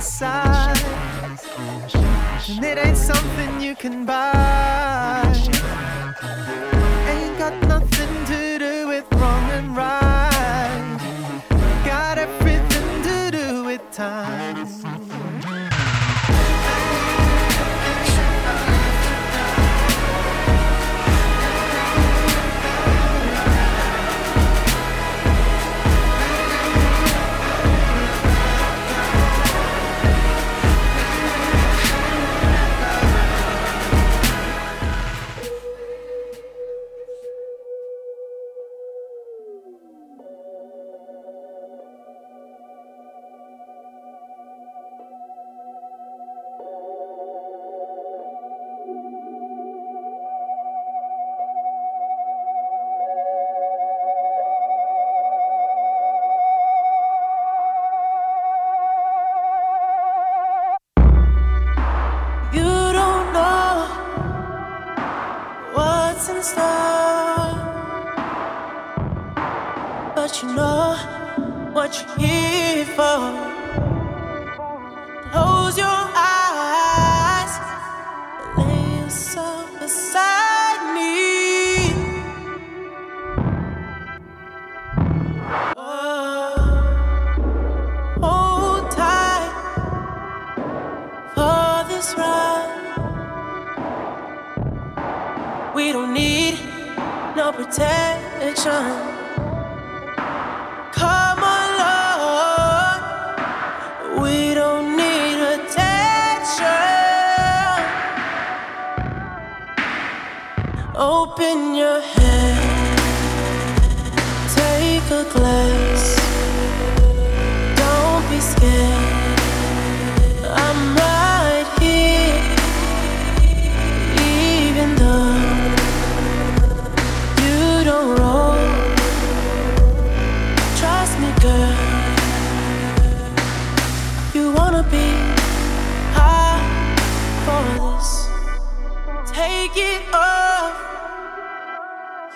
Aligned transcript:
inside. 0.00 0.80
And 2.48 2.64
it 2.64 2.78
ain't 2.78 2.96
something 2.96 3.60
you 3.60 3.76
can 3.76 4.06
buy. 4.06 5.59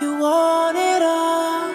You 0.05 0.19
want 0.19 0.77
it 0.77 1.03
all. 1.03 1.73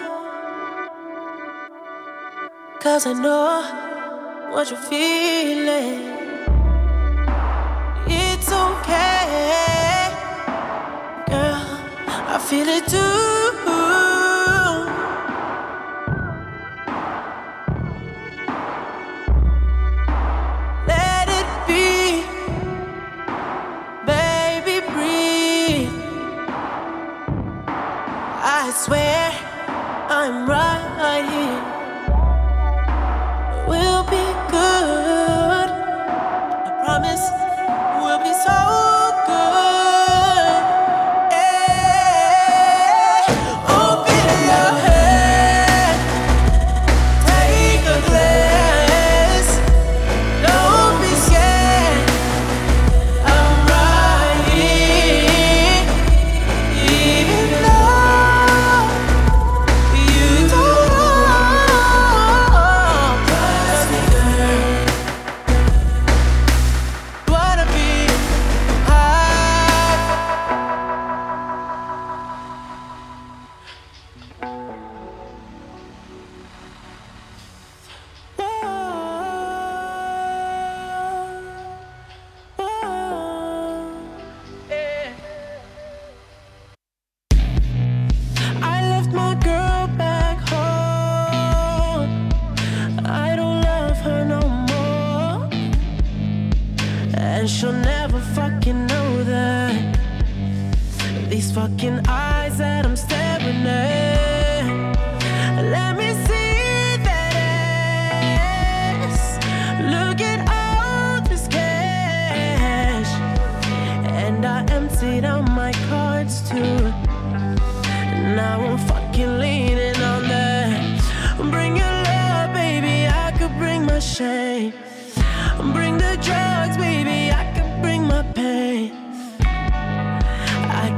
Cause 2.78 3.04
I 3.04 3.12
know 3.12 3.62
what 4.52 4.70
you're 4.70 4.86
feeling. 4.92 6.00
It's 8.06 8.52
okay, 8.52 10.12
girl. 11.26 11.60
I 12.34 12.38
feel 12.48 12.68
it 12.68 12.86
too. 12.86 13.89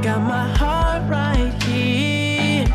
got 0.03 0.21
my 0.21 0.47
heart 0.57 1.01
right 1.09 1.53
here. 1.63 2.65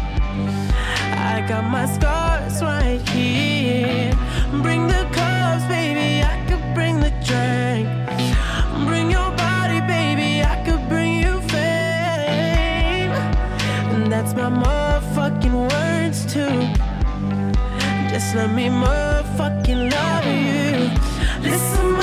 I 1.13 1.45
got 1.47 1.63
my 1.71 1.85
scars 1.85 2.63
right 2.63 3.07
here. 3.11 4.15
Bring 4.63 4.87
the 4.87 5.07
cups, 5.13 5.65
baby, 5.67 6.23
I 6.25 6.43
could 6.49 6.65
bring 6.75 7.01
the 7.01 7.11
drink. 7.29 7.87
Bring 8.89 9.11
your 9.11 9.31
body, 9.37 9.81
baby, 9.81 10.43
I 10.43 10.57
could 10.65 10.89
bring 10.89 11.17
you 11.25 11.39
fame. 11.53 13.13
And 13.93 14.11
that's 14.11 14.33
my 14.33 14.49
motherfucking 14.49 15.57
words 15.73 16.25
too. 16.33 16.61
Just 18.09 18.35
let 18.37 18.51
me 18.55 18.69
motherfucking 18.69 19.93
love 19.93 20.25
you. 20.25 21.51
Listen. 21.51 21.98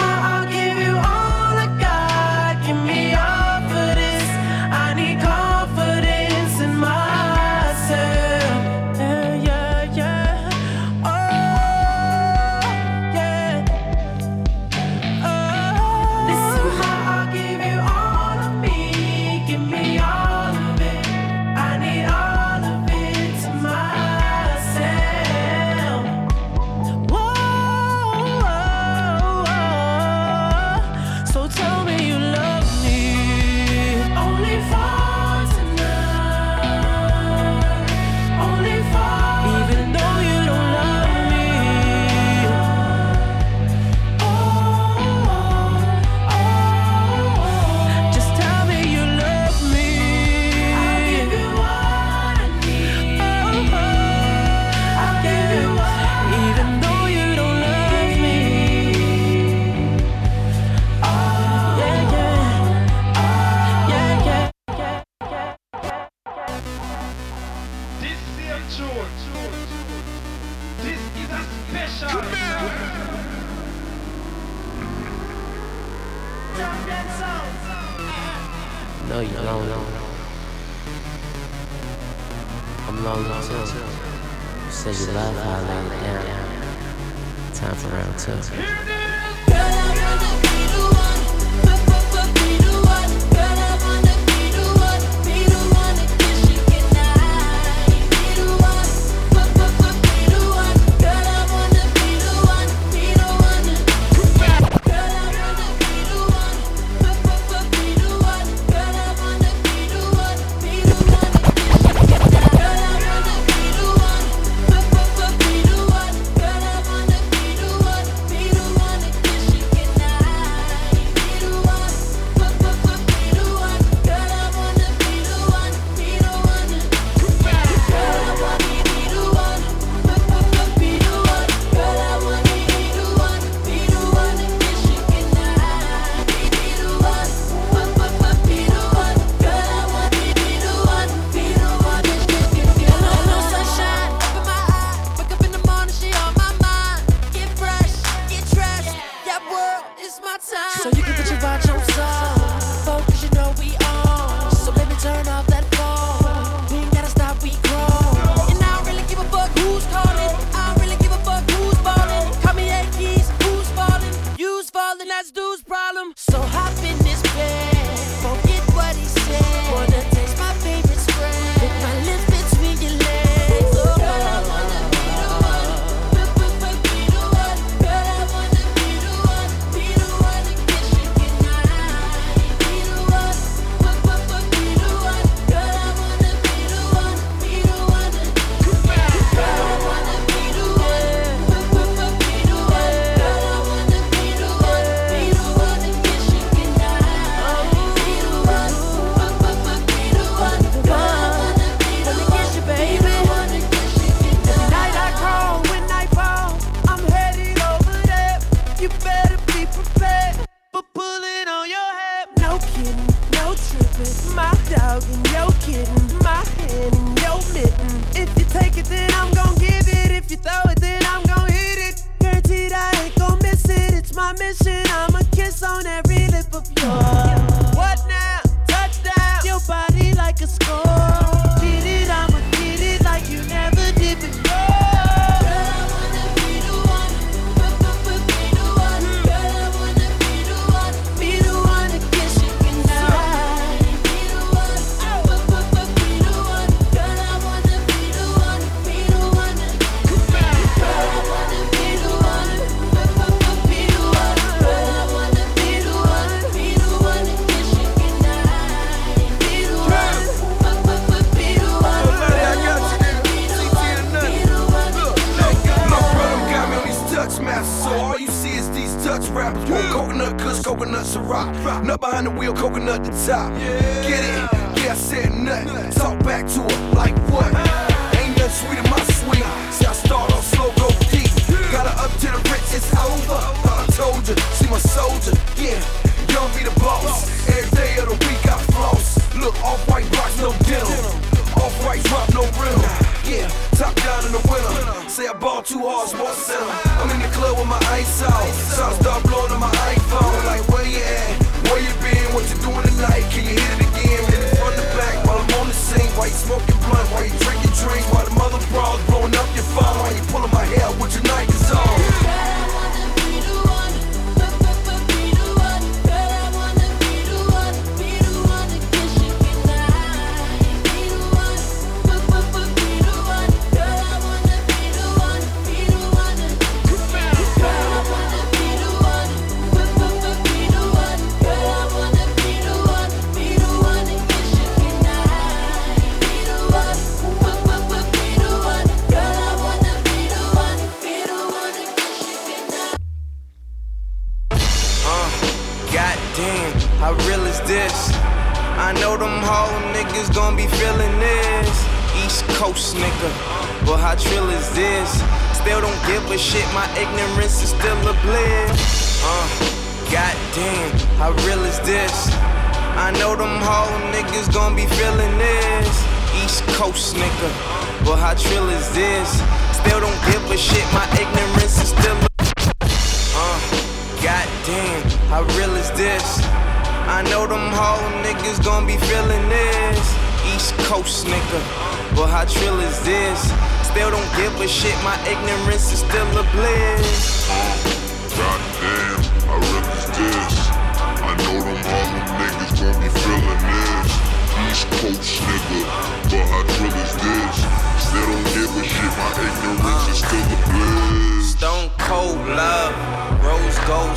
sense. 88.26 88.50
Here. 88.50 88.85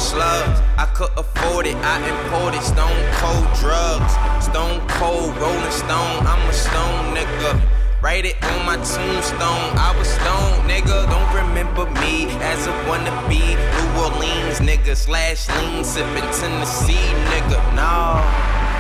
Slugs. 0.09 0.61
I 0.81 0.87
could 0.97 1.13
afford 1.17 1.67
it, 1.67 1.77
I 1.85 2.01
imported 2.01 2.63
stone 2.65 3.01
cold 3.21 3.49
drugs. 3.61 4.13
Stone 4.41 4.81
cold 4.97 5.37
rolling 5.37 5.77
stone, 5.85 6.25
I'm 6.25 6.43
a 6.49 6.53
stone 6.53 7.13
nigga. 7.13 7.61
Write 8.01 8.25
it 8.25 8.37
on 8.45 8.65
my 8.65 8.77
tombstone. 8.77 9.69
I 9.75 9.93
was 9.99 10.07
stoned, 10.07 10.71
nigga. 10.71 11.11
Don't 11.11 11.33
remember 11.35 11.85
me 12.01 12.31
as 12.47 12.67
a 12.69 12.75
wannabe. 12.87 13.59
New 13.59 13.89
Orleans 13.99 14.61
nigga 14.61 14.95
slash 14.97 15.49
lean 15.59 15.83
sipping 15.83 16.31
Tennessee 16.39 17.11
nigga. 17.35 17.59
Nah. 17.75 18.23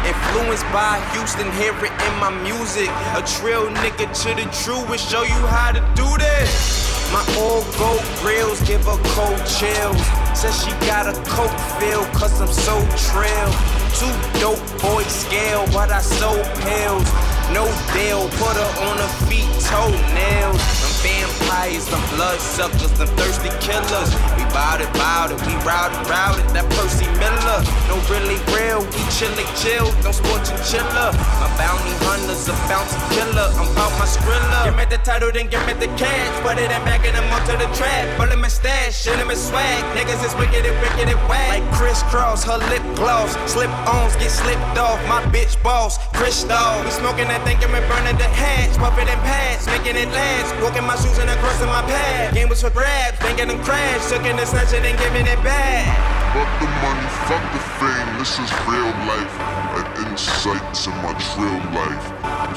Influenced 0.06 0.64
by 0.72 1.02
Houston, 1.12 1.50
hear 1.58 1.74
it 1.84 1.92
in 2.06 2.14
my 2.22 2.30
music. 2.46 2.88
A 3.18 3.22
trill 3.26 3.66
nigga 3.82 4.06
to 4.22 4.30
the 4.38 4.46
truest, 4.62 5.10
show 5.10 5.24
you 5.24 5.42
how 5.50 5.72
to 5.72 5.82
do 5.98 6.08
this. 6.16 6.86
My 7.12 7.24
old 7.36 7.66
gold 7.76 8.06
grills 8.22 8.62
give 8.62 8.86
a 8.86 8.96
cold 9.18 9.42
chills. 9.44 10.27
Says 10.34 10.64
she 10.64 10.70
got 10.86 11.06
a 11.06 11.14
coke 11.28 11.58
feel, 11.78 12.04
cause 12.14 12.40
I'm 12.40 12.52
so 12.52 12.76
trill. 13.10 13.50
Two 13.98 14.12
dope 14.40 14.62
boys 14.80 15.06
scale, 15.06 15.66
but 15.72 15.90
I 15.90 16.00
sold 16.00 16.46
pills. 16.62 17.08
No 17.50 17.64
deal, 17.96 18.28
put 18.36 18.54
her 18.60 18.72
on 18.84 18.96
her 19.00 19.12
feet, 19.24 19.48
toenails. 19.64 20.60
Them 20.84 20.94
vampires, 21.00 21.88
them 21.88 22.02
blood 22.12 22.38
suckers, 22.38 22.92
them 23.00 23.08
thirsty 23.16 23.48
killers. 23.64 24.12
We 24.36 24.44
bout 24.52 24.84
it, 24.84 24.92
bout 24.94 25.32
it, 25.32 25.40
we 25.48 25.56
routed, 25.64 25.96
routed. 26.06 26.44
That 26.52 26.68
Percy 26.76 27.08
Miller, 27.16 27.64
no 27.88 27.96
really 28.12 28.36
real. 28.52 28.84
We 28.84 29.02
chillin' 29.16 29.48
chill, 29.56 29.88
don't 30.04 30.12
sport 30.12 30.44
chiller. 30.68 31.10
My 31.40 31.48
bounty 31.56 31.94
hunter's 32.04 32.46
a 32.52 32.54
bounty 32.68 33.00
killer. 33.16 33.48
I'm 33.56 33.68
bout 33.72 33.96
my 33.96 34.04
skrilla. 34.04 34.68
Give 34.68 34.76
me 34.76 34.84
the 34.84 35.00
title, 35.00 35.32
then 35.32 35.48
give 35.48 35.64
me 35.64 35.72
the 35.72 35.88
cash. 35.96 36.28
Put 36.44 36.60
it 36.60 36.68
in 36.68 36.82
back 36.84 37.02
and 37.08 37.16
I'm 37.16 37.32
up 37.32 37.48
to 37.48 37.56
the 37.56 37.68
trap. 37.72 38.04
Pull 38.20 38.28
in 38.30 38.40
my 38.44 38.52
stash, 38.52 38.92
shit 38.92 39.16
my 39.24 39.32
swag. 39.32 39.80
Niggas 39.96 40.17
is 40.24 40.34
wicked 40.36 40.64
and 40.66 40.76
wicked 40.82 41.08
and 41.08 41.20
whack. 41.28 41.48
Like 41.48 41.66
crisscross, 41.72 42.44
her 42.44 42.58
lip 42.70 42.82
gloss. 42.96 43.36
Slip 43.50 43.70
ons 43.86 44.16
get 44.16 44.30
slipped 44.30 44.78
off. 44.78 44.98
My 45.08 45.22
bitch 45.30 45.60
boss, 45.62 45.98
Crystal. 46.14 46.82
We 46.84 46.90
smoking 46.90 47.28
that 47.28 47.44
thing 47.44 47.58
and 47.62 47.72
we 47.72 47.80
burning 47.86 48.18
the 48.18 48.28
hatch. 48.28 48.76
Puff 48.78 48.98
it 48.98 49.08
and 49.08 49.20
pass, 49.22 49.66
making 49.66 49.96
it 49.96 50.08
last. 50.10 50.54
Walking 50.62 50.84
my 50.84 50.96
shoes 50.96 51.18
and 51.18 51.30
across 51.30 51.60
my 51.62 51.82
path. 51.86 52.34
Game 52.34 52.48
was 52.48 52.62
for 52.62 52.70
grabs, 52.70 53.18
banging 53.20 53.48
them 53.48 53.60
crash. 53.62 54.00
Sucking 54.08 54.38
and 54.38 54.48
snatching 54.48 54.84
and 54.84 54.98
giving 54.98 55.26
it 55.26 55.40
back. 55.42 55.86
Fuck 56.34 56.50
the 56.60 56.68
money, 56.84 57.08
fuck 57.26 57.44
the 57.56 57.62
fame, 57.80 58.10
this 58.18 58.38
is 58.38 58.50
real 58.68 58.92
life. 59.08 59.34
An 59.80 59.86
insight 60.06 60.62
to 60.84 60.90
my 61.00 61.14
trill 61.32 61.58
life. 61.72 62.06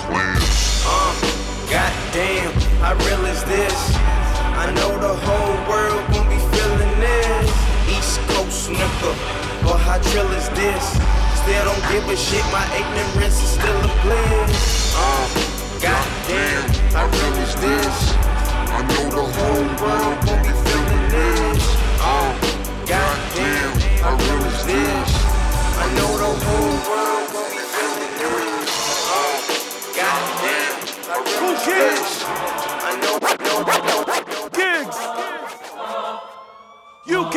Plans. 0.08 0.84
Uh, 0.86 1.14
goddamn, 1.72 2.52
how 2.84 2.94
real 3.06 3.26
is 3.26 3.44
this? 3.46 3.76
I 4.62 4.72
know 4.76 4.92
the 5.00 5.16
whole 5.26 5.58
world 5.72 6.21
Nigga, 8.70 9.12
but 9.64 9.78
how 9.78 9.98
trill 10.12 10.30
is 10.34 10.48
this? 10.50 10.86
Still 11.42 11.66
don't 11.66 11.82
give 11.90 12.08
a 12.08 12.16
shit, 12.16 12.46
my 12.54 12.62
ignorance 12.78 13.42
is 13.42 13.50
still 13.58 13.80
a 13.82 13.90
bliss. 14.06 14.94
Uh, 14.96 15.26
goddamn, 15.82 16.70
how 16.94 17.08
real 17.10 17.38
is 17.42 17.56
this? 17.56 18.14
I 18.70 18.86
know 18.86 19.10
the 19.10 19.26
whole 19.26 19.66
World 19.82 20.18
gon' 20.26 20.42
be 20.46 20.54
feeling 20.54 21.06
this. 21.10 21.64
Uh, 22.00 22.32
goddamn, 22.86 23.72
how 23.98 24.14
real 24.16 24.46
is 24.46 24.62
this? 24.70 25.10
I 25.82 25.88
know 25.98 26.12
the 26.22 26.32
whole 26.46 26.78
world 26.86 27.28
gon' 27.34 27.50
be 27.58 27.66
feeling 27.66 28.14
this. 28.22 28.70
Uh, 29.10 29.42
goddamn, 29.98 30.78
how 31.10 31.20
real 31.26 31.58
is 31.58 31.66
this? 31.66 32.10
I 32.30 32.94
know, 33.02 33.18
I 33.22 33.36
know, 33.42 33.58
I 33.66 33.78
know, 33.90 34.00
I 34.06 34.22
know. 34.30 34.50
Giggs. 34.54 35.21
UK. 37.12 37.36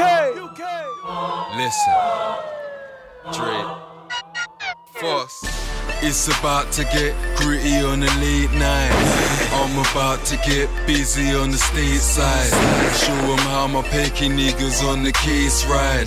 Listen, 1.57 1.95
Dre, 3.33 3.59
Force. 5.01 5.45
It's 6.01 6.29
about 6.39 6.71
to 6.73 6.85
get 6.85 7.15
gritty 7.37 7.79
on 7.81 8.01
the 8.01 8.13
late 8.21 8.53
night. 8.53 8.93
I'm 9.53 9.77
about 9.91 10.25
to 10.27 10.37
get 10.47 10.69
busy 10.87 11.35
on 11.35 11.51
the 11.51 11.59
state 11.59 12.01
side. 12.01 12.53
Show 12.95 13.33
'em 13.33 13.39
how 13.51 13.67
my 13.67 13.83
picky 13.83 14.29
niggas 14.29 14.85
on 14.87 15.03
the 15.03 15.13
case 15.13 15.65
ride. 15.67 16.07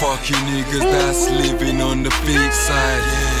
Fuck 0.00 0.28
you 0.28 0.36
niggas 0.36 0.84
that's 0.92 1.30
living 1.30 1.80
on 1.80 2.02
the 2.02 2.10
fake 2.10 2.52
side. 2.52 3.35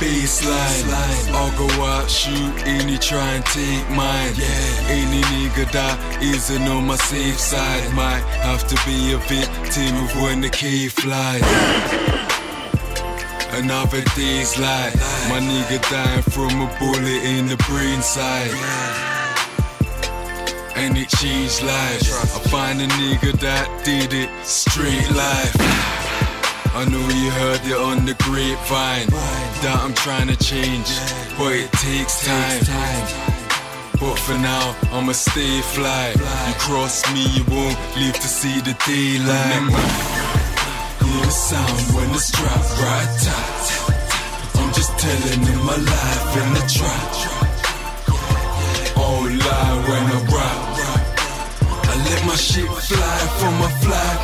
Baseline, 0.00 1.30
I'll 1.32 1.56
go 1.56 1.68
out, 1.84 2.10
shoot 2.10 2.54
any, 2.66 2.98
try 2.98 3.34
and 3.34 3.46
take 3.46 3.88
mine. 3.90 4.34
Yeah. 4.36 4.90
Any 4.90 5.22
nigga 5.32 5.70
that 5.72 6.20
isn't 6.20 6.62
on 6.68 6.86
my 6.86 6.96
safe 6.96 7.38
side 7.38 7.92
might 7.94 8.22
have 8.42 8.66
to 8.66 8.76
be 8.84 9.12
a 9.12 9.18
victim 9.18 9.96
of 10.04 10.10
when 10.20 10.40
the 10.40 10.50
K 10.50 10.88
flies. 10.88 11.42
Another 13.54 14.02
day's 14.16 14.58
life. 14.58 14.96
My 15.30 15.38
nigga 15.38 15.78
dying 15.88 16.22
from 16.22 16.60
a 16.60 16.68
bullet 16.80 17.22
in 17.22 17.46
the 17.46 17.56
brain 17.68 18.02
side. 18.02 18.50
and 20.76 20.98
it 20.98 21.08
changed 21.08 21.62
lives. 21.62 22.10
I 22.12 22.40
find 22.50 22.80
a 22.80 22.86
nigga 22.98 23.32
that 23.40 23.68
did 23.84 24.12
it 24.12 24.28
straight 24.44 25.08
life. 25.14 25.54
I 26.74 26.84
know 26.90 26.98
you 26.98 27.30
heard 27.30 27.60
it 27.64 27.76
on 27.76 28.04
the 28.04 28.14
grapevine 28.14 29.53
that 29.62 29.76
I'm 29.82 29.94
trying 29.94 30.28
to 30.28 30.36
change, 30.36 30.88
but 31.38 31.52
it 31.52 31.70
takes 31.72 32.24
time. 32.26 32.62
But 34.00 34.18
for 34.18 34.36
now, 34.38 34.74
I'ma 34.92 35.12
stay 35.12 35.60
fly. 35.74 36.12
You 36.12 36.54
cross 36.66 37.04
me, 37.14 37.24
you 37.36 37.44
won't 37.48 37.78
live 37.96 38.14
to 38.14 38.28
see 38.28 38.60
the 38.60 38.74
daylight. 38.86 39.70
Hear 41.00 41.24
the 41.24 41.30
sound 41.30 41.80
when 41.94 42.08
the 42.12 42.18
strap 42.18 42.64
right 42.82 43.10
tight. 43.24 43.66
I'm 44.58 44.70
just 44.72 44.92
telling 44.98 45.40
you 45.48 45.56
my 45.64 45.76
life 45.76 46.36
in 46.42 46.48
the 46.58 46.64
trap. 46.76 47.10
All 48.96 49.24
lie 49.24 49.76
when 49.88 50.04
I 50.16 50.20
rap. 50.34 50.60
I 51.90 51.94
let 52.06 52.20
my 52.26 52.36
shit 52.36 52.68
fly 52.68 53.18
from 53.38 53.54
my 53.62 53.70
flag. 53.84 54.18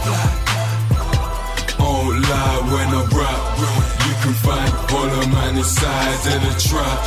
All 1.81 2.11
lie 2.29 2.61
when 2.73 2.89
I 3.01 3.03
rap. 3.17 3.43
You 4.07 4.15
can 4.23 4.35
find 4.45 4.70
all 4.93 5.07
of 5.07 5.29
mine 5.31 5.57
inside 5.57 6.27
of 6.33 6.41
the 6.47 6.55
trap. 6.59 7.01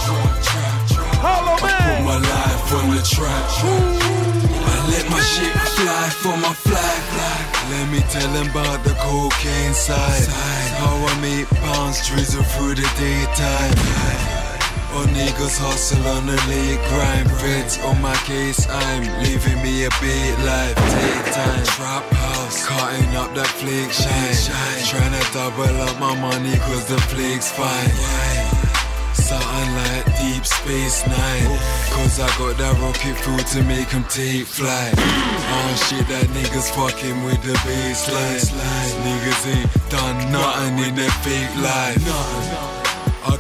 I 1.23 1.57
put 1.59 2.05
my 2.05 2.17
life 2.17 2.73
on 2.73 2.95
the 2.95 3.01
track. 3.03 3.45
I 3.63 4.87
let 4.91 5.09
my 5.09 5.19
shit 5.19 5.55
fly 5.75 6.09
for 6.21 6.37
my 6.37 6.53
flag. 6.53 7.01
Let 7.71 7.89
me 7.91 7.99
tell 8.09 8.31
them 8.33 8.49
about 8.51 8.83
the 8.83 8.93
cocaine 8.99 9.73
side. 9.73 10.27
How 10.79 10.95
I 11.11 11.19
make 11.21 11.47
pounds 11.61 12.07
drizzle 12.07 12.43
through 12.43 12.75
the 12.75 12.89
daytime. 12.97 14.42
All 14.93 15.09
niggas 15.09 15.57
hustle 15.57 16.05
on 16.05 16.27
the 16.27 16.37
late 16.45 16.77
grind. 16.93 17.25
Feds 17.41 17.79
on 17.81 17.99
my 17.99 18.13
case, 18.29 18.69
I'm 18.69 19.01
leaving 19.25 19.57
me 19.65 19.85
a 19.85 19.91
bit 19.97 20.37
life. 20.45 20.77
Take 20.77 21.33
time, 21.33 21.65
trap 21.73 22.05
house, 22.13 22.61
cutting 22.65 23.09
up 23.17 23.33
that 23.33 23.49
flake 23.57 23.89
shine. 23.89 24.37
Trying 24.85 25.17
to 25.17 25.25
double 25.33 25.81
up 25.81 25.97
my 25.99 26.13
money 26.13 26.53
cause 26.69 26.85
the 26.85 27.01
flake's 27.09 27.49
fine. 27.49 27.89
Something 29.17 29.69
like 29.81 30.05
Deep 30.21 30.45
Space 30.45 31.01
Nine. 31.09 31.57
Cause 31.97 32.19
I 32.19 32.29
got 32.37 32.57
that 32.61 32.77
rocket 32.77 33.17
fuel 33.25 33.41
to 33.41 33.63
make 33.65 33.89
them 33.89 34.05
take 34.13 34.45
flight. 34.45 34.93
Oh 34.93 35.73
shit 35.89 36.05
that 36.05 36.29
niggas 36.37 36.69
fucking 36.77 37.23
with 37.25 37.41
the 37.41 37.57
baseline. 37.65 38.45
Niggas 39.01 39.41
ain't 39.57 39.89
done 39.89 40.31
nothing 40.31 40.77
in 40.85 40.93
their 40.93 41.09
fake 41.25 41.55
life. 41.65 42.72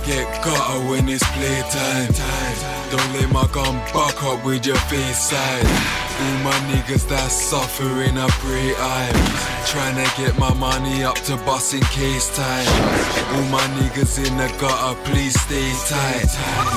Get 0.05 0.27
gutter 0.43 0.89
when 0.89 1.07
it's 1.07 1.23
playtime. 1.31 2.11
Don't 2.91 3.13
let 3.13 3.31
my 3.31 3.47
gun 3.53 3.79
buck 3.93 4.21
up 4.23 4.43
with 4.43 4.65
your 4.65 4.75
face 4.91 5.17
side. 5.17 5.65
All 5.65 6.43
my 6.43 6.57
niggas 6.67 7.07
that 7.07 7.31
suffering, 7.31 8.17
I 8.17 8.27
pray 8.43 8.75
I'm 8.75 9.15
trying 9.65 9.95
to 9.95 10.07
get 10.19 10.37
my 10.37 10.53
money 10.55 11.05
up 11.05 11.15
to 11.31 11.37
bust 11.47 11.73
in 11.73 11.79
case 11.95 12.35
time. 12.35 12.67
All 13.33 13.47
my 13.47 13.63
niggas 13.79 14.19
in 14.19 14.35
the 14.35 14.51
gutter, 14.59 14.99
please 15.05 15.39
stay 15.39 15.71
tight. 15.87 16.27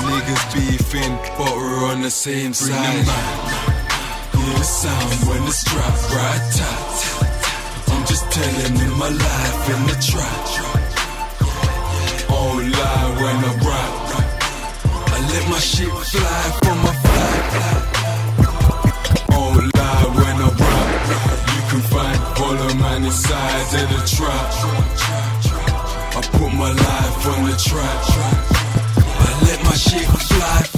Niggas 0.07 0.43
beefing, 0.55 1.15
but 1.37 1.53
we're 1.53 1.83
on 1.91 2.01
the 2.01 2.11
same 2.11 2.53
side. 2.53 3.03
Hear 4.31 4.55
the 4.55 4.63
sound 4.63 5.27
when 5.27 5.43
the 5.43 5.51
strap 5.51 5.95
right 6.15 6.45
tight. 6.55 7.91
I'm 7.91 8.05
just 8.05 8.23
telling 8.31 8.75
you 8.79 8.95
my 8.95 9.09
life 9.09 9.69
in 9.69 9.85
the 9.85 9.97
trap. 9.99 10.86
Lie 12.87 13.11
when 13.21 13.37
I 13.49 13.53
rap. 13.67 13.91
I 15.15 15.17
let 15.31 15.43
my 15.51 15.59
shit 15.59 15.91
fly 16.11 16.43
from 16.61 16.77
my 16.85 16.93
flag. 17.03 17.41
All 19.35 19.55
lie 19.77 20.07
when 20.17 20.37
I 20.45 20.49
rap. 20.61 20.89
You 21.53 21.61
can 21.69 21.81
find 21.91 22.19
all 22.43 22.57
of 22.67 22.73
mine 22.79 23.03
inside 23.03 23.69
of 23.81 23.87
the 23.93 24.01
trap. 24.15 24.47
I 26.15 26.21
put 26.37 26.51
my 26.63 26.71
life 26.85 27.27
on 27.31 27.39
the 27.49 27.55
track. 27.67 28.01
I 29.25 29.31
let 29.47 29.59
my 29.65 29.75
shit 29.75 30.07
fly 30.29 30.76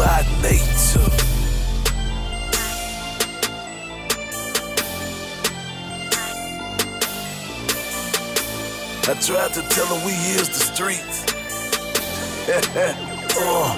by 0.00 0.24
nature. 0.40 1.10
I 9.04 9.14
tried 9.20 9.52
to 9.52 9.62
tell 9.68 9.84
her 9.92 10.06
we 10.06 10.12
is 10.40 10.48
the 10.48 10.62
streets. 10.72 11.24
uh, 12.48 13.76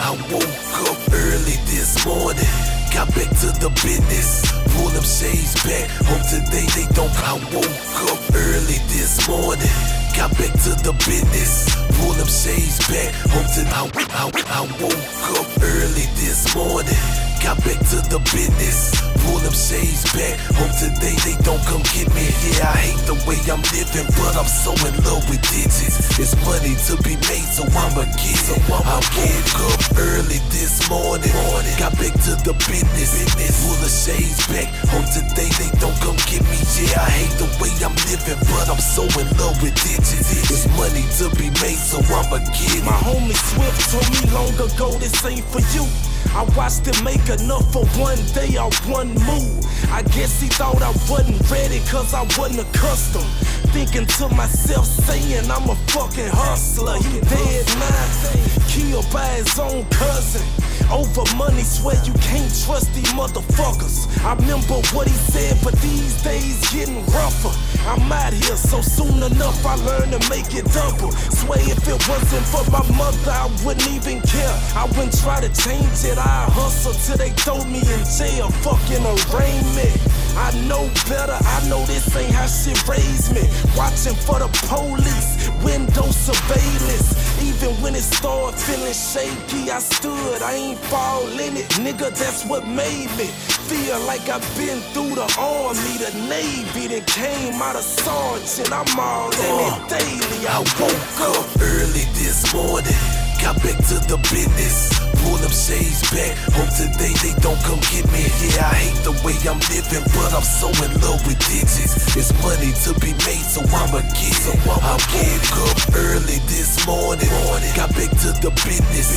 I 0.00 0.10
woke 0.32 0.74
up 0.90 1.12
early 1.12 1.56
this 1.70 2.04
morning. 2.04 2.50
Got 2.92 3.14
back 3.14 3.30
to 3.42 3.50
the 3.62 3.70
business. 3.82 4.50
Pull 4.74 4.88
them 4.88 5.04
shades 5.04 5.54
back. 5.62 5.88
Hope 6.10 6.26
today 6.34 6.66
they 6.74 6.86
don't. 6.94 7.14
I 7.22 7.34
woke 7.54 8.10
up 8.10 8.34
early 8.34 8.78
this 8.90 9.28
morning. 9.28 9.83
Got 10.16 10.30
back 10.38 10.52
to 10.62 10.70
the 10.82 10.94
business. 11.06 11.74
Pull 11.98 12.12
them 12.12 12.26
shades 12.26 12.78
back. 12.88 13.12
Hope 13.30 13.48
to 13.54 13.62
I, 13.74 13.82
I, 14.14 14.30
I 14.48 14.62
woke 14.80 15.40
up 15.40 15.62
early 15.62 16.06
this 16.16 16.54
morning. 16.54 17.13
Got 17.44 17.60
back 17.60 17.76
to 17.92 18.00
the 18.08 18.16
business. 18.32 18.96
Pull 19.20 19.36
them 19.44 19.52
shades 19.52 20.00
back. 20.16 20.40
Hope 20.56 20.72
today 20.80 21.12
they 21.28 21.36
don't 21.44 21.60
come 21.68 21.84
get 21.92 22.08
me. 22.16 22.24
Yeah, 22.40 22.72
I 22.72 22.88
hate 22.88 23.04
the 23.04 23.20
way 23.28 23.36
I'm 23.52 23.60
living, 23.68 24.08
but 24.16 24.32
I'm 24.32 24.48
so 24.48 24.72
in 24.88 24.96
love 25.04 25.20
with 25.28 25.44
digits. 25.52 26.16
It's 26.16 26.32
money 26.40 26.72
to 26.88 26.96
be 27.04 27.20
made, 27.28 27.44
so 27.44 27.68
I'ma 27.68 28.08
get 28.16 28.40
it. 28.48 28.64
I 28.72 28.96
woke 28.96 29.60
up 29.60 29.76
early 29.92 30.40
this 30.48 30.88
morning. 30.88 31.28
Got 31.76 31.92
back 32.00 32.16
to 32.24 32.32
the 32.48 32.56
business. 32.64 33.12
Pull 33.60 33.76
the 33.84 33.92
shades 33.92 34.40
back. 34.48 34.72
Hope 34.88 35.04
today 35.12 35.52
they 35.60 35.68
don't 35.84 36.00
come 36.00 36.16
get 36.24 36.40
me. 36.48 36.56
Yeah, 36.80 36.96
I 36.96 37.12
hate 37.12 37.36
the 37.36 37.48
way 37.60 37.68
I'm 37.84 37.92
living, 38.08 38.40
but 38.48 38.72
I'm 38.72 38.80
so 38.80 39.04
in 39.20 39.28
love 39.36 39.60
with 39.60 39.76
digits. 39.84 40.48
It's 40.48 40.64
money 40.80 41.04
to 41.20 41.28
be 41.36 41.52
made, 41.60 41.76
so 41.76 42.00
I'ma 42.08 42.40
get 42.56 42.72
it. 42.72 42.88
My 42.88 42.96
homie 43.04 43.36
Swift 43.36 43.84
told 43.92 44.08
me 44.16 44.32
long 44.32 44.56
ago 44.56 44.96
this 44.96 45.12
ain't 45.28 45.44
for 45.52 45.60
you. 45.76 45.84
I 46.32 46.44
watched 46.56 46.86
him 46.86 47.04
make 47.04 47.28
enough 47.28 47.72
for 47.72 47.84
one 48.00 48.18
day 48.32 48.56
or 48.56 48.70
one 48.90 49.14
move. 49.14 49.64
I 49.90 50.02
guess 50.02 50.40
he 50.40 50.48
thought 50.48 50.82
I 50.82 50.90
wasn't 51.10 51.38
ready 51.50 51.80
cause 51.90 52.14
I 52.14 52.22
wasn't 52.38 52.60
accustomed. 52.68 53.30
Thinking 53.74 54.06
to 54.06 54.28
myself, 54.28 54.86
saying 54.86 55.50
I'm 55.50 55.68
a 55.68 55.74
fucking 55.90 56.30
hustler. 56.30 56.96
He 56.98 57.20
dead 57.20 57.66
now, 57.78 58.68
killed 58.68 59.10
by 59.12 59.26
his 59.38 59.58
own 59.58 59.84
cousin. 59.90 60.46
Over 60.90 61.24
money, 61.36 61.62
swear 61.62 61.96
you 62.04 62.12
can't 62.14 62.52
trust 62.64 62.92
these 62.94 63.12
motherfuckers. 63.12 64.08
I 64.24 64.34
remember 64.34 64.80
what 64.94 65.08
he 65.08 65.14
said, 65.14 65.58
but 65.62 65.74
these 65.80 66.22
days 66.22 66.60
getting 66.72 67.04
rougher. 67.06 67.52
I'm 67.88 68.10
out 68.12 68.32
here, 68.32 68.56
so 68.56 68.80
soon 68.80 69.22
enough 69.22 69.64
I 69.66 69.76
learned 69.76 70.12
to 70.12 70.20
make 70.30 70.54
it 70.54 70.64
double. 70.72 71.12
Swear 71.12 71.60
if 71.60 71.86
it 71.88 72.08
wasn't 72.08 72.46
for 72.46 72.64
my 72.70 72.84
mother, 72.96 73.30
I 73.30 73.50
wouldn't 73.64 73.88
even 73.90 74.20
care. 74.22 74.56
I 74.74 74.86
wouldn't 74.96 75.18
try 75.18 75.40
to 75.40 75.48
change 75.62 76.04
it. 76.04 76.18
I 76.18 76.48
hustle 76.52 76.94
till 76.94 77.16
they 77.16 77.30
throw 77.30 77.64
me 77.64 77.80
in 77.80 78.02
jail, 78.18 78.50
fucking 78.62 79.04
arraignment. 79.04 80.23
I 80.36 80.50
know 80.66 80.90
better, 81.08 81.36
I 81.38 81.68
know 81.68 81.84
this 81.86 82.08
ain't 82.16 82.34
how 82.34 82.46
shit 82.46 82.80
raised 82.88 83.34
me. 83.34 83.44
Watching 83.76 84.16
for 84.16 84.38
the 84.38 84.48
police, 84.66 85.50
window 85.62 86.08
surveillance. 86.10 87.12
Even 87.42 87.70
when 87.82 87.94
it 87.94 88.02
started 88.02 88.58
feeling 88.58 88.94
shaky, 88.94 89.70
I 89.70 89.78
stood, 89.78 90.42
I 90.42 90.54
ain't 90.54 90.78
fall 90.90 91.28
in 91.38 91.56
it. 91.56 91.68
Nigga, 91.84 92.10
that's 92.16 92.44
what 92.46 92.66
made 92.66 93.10
me 93.18 93.28
feel 93.68 94.00
like 94.06 94.28
I've 94.28 94.44
been 94.56 94.80
through 94.92 95.14
the 95.14 95.28
army, 95.38 95.94
the 96.00 96.12
navy, 96.28 96.88
then 96.88 97.04
came 97.04 97.60
out 97.60 97.76
of 97.76 97.82
sergeant. 97.82 98.72
I'm 98.72 98.98
all 98.98 99.28
in 99.28 99.56
it 99.60 99.72
uh, 99.72 99.88
daily. 99.88 100.46
I 100.48 100.54
I 100.54 100.58
woke 100.58 101.20
up 101.34 101.60
early 101.60 102.04
this 102.14 102.54
morning. 102.54 102.94
Got 103.42 103.56
back 103.56 103.76
to 103.88 103.98
the 104.06 104.18
business. 104.30 105.13
Pull 105.24 105.40
them 105.40 105.50
shades 105.50 106.04
back. 106.12 106.36
Hope 106.52 106.70
today 106.76 107.16
they 107.24 107.34
don't 107.40 107.58
come 107.64 107.80
get 107.88 108.04
me. 108.12 108.28
Yeah, 108.52 108.68
I 108.68 108.76
hate 108.76 109.00
the 109.02 109.16
way 109.24 109.36
I'm 109.48 109.60
living, 109.72 110.04
but 110.12 110.30
I'm 110.36 110.44
so 110.44 110.68
in 110.84 110.92
love 111.00 111.24
with 111.24 111.40
digits. 111.48 111.96
It's 112.12 112.30
money 112.44 112.70
to 112.84 112.92
be 113.00 113.16
made, 113.24 113.44
so 113.44 113.64
I'ma 113.64 114.04
get 114.12 114.36
it. 114.36 114.44
So 114.44 114.52
I 114.68 114.94
woke 114.94 115.56
up 115.64 115.78
early 115.96 116.38
this 116.52 116.84
morning. 116.84 117.32
Got 117.72 117.90
back 117.96 118.12
to 118.22 118.30
the 118.44 118.52
business. 118.68 119.08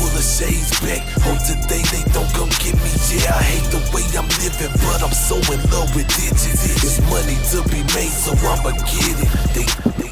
Pull 0.00 0.10
the 0.16 0.24
shades 0.24 0.72
back. 0.80 1.04
Hope 1.22 1.40
today 1.44 1.84
they 1.92 2.04
don't 2.16 2.30
come 2.32 2.50
get 2.64 2.74
me. 2.80 2.90
Yeah, 3.12 3.36
I 3.36 3.42
hate 3.44 3.68
the 3.68 3.80
way 3.92 4.04
I'm 4.16 4.28
living, 4.40 4.72
but 4.80 5.02
I'm 5.04 5.12
so 5.12 5.36
in 5.52 5.60
love 5.70 5.92
with 5.94 6.08
digits. 6.16 6.64
It's 6.80 7.00
money 7.12 7.36
to 7.52 7.60
be 7.68 7.84
made, 7.92 8.12
so 8.12 8.32
I'ma 8.48 8.72
get 8.88 9.16
it. 9.20 9.30
They, 9.52 9.66
they, 10.00 10.10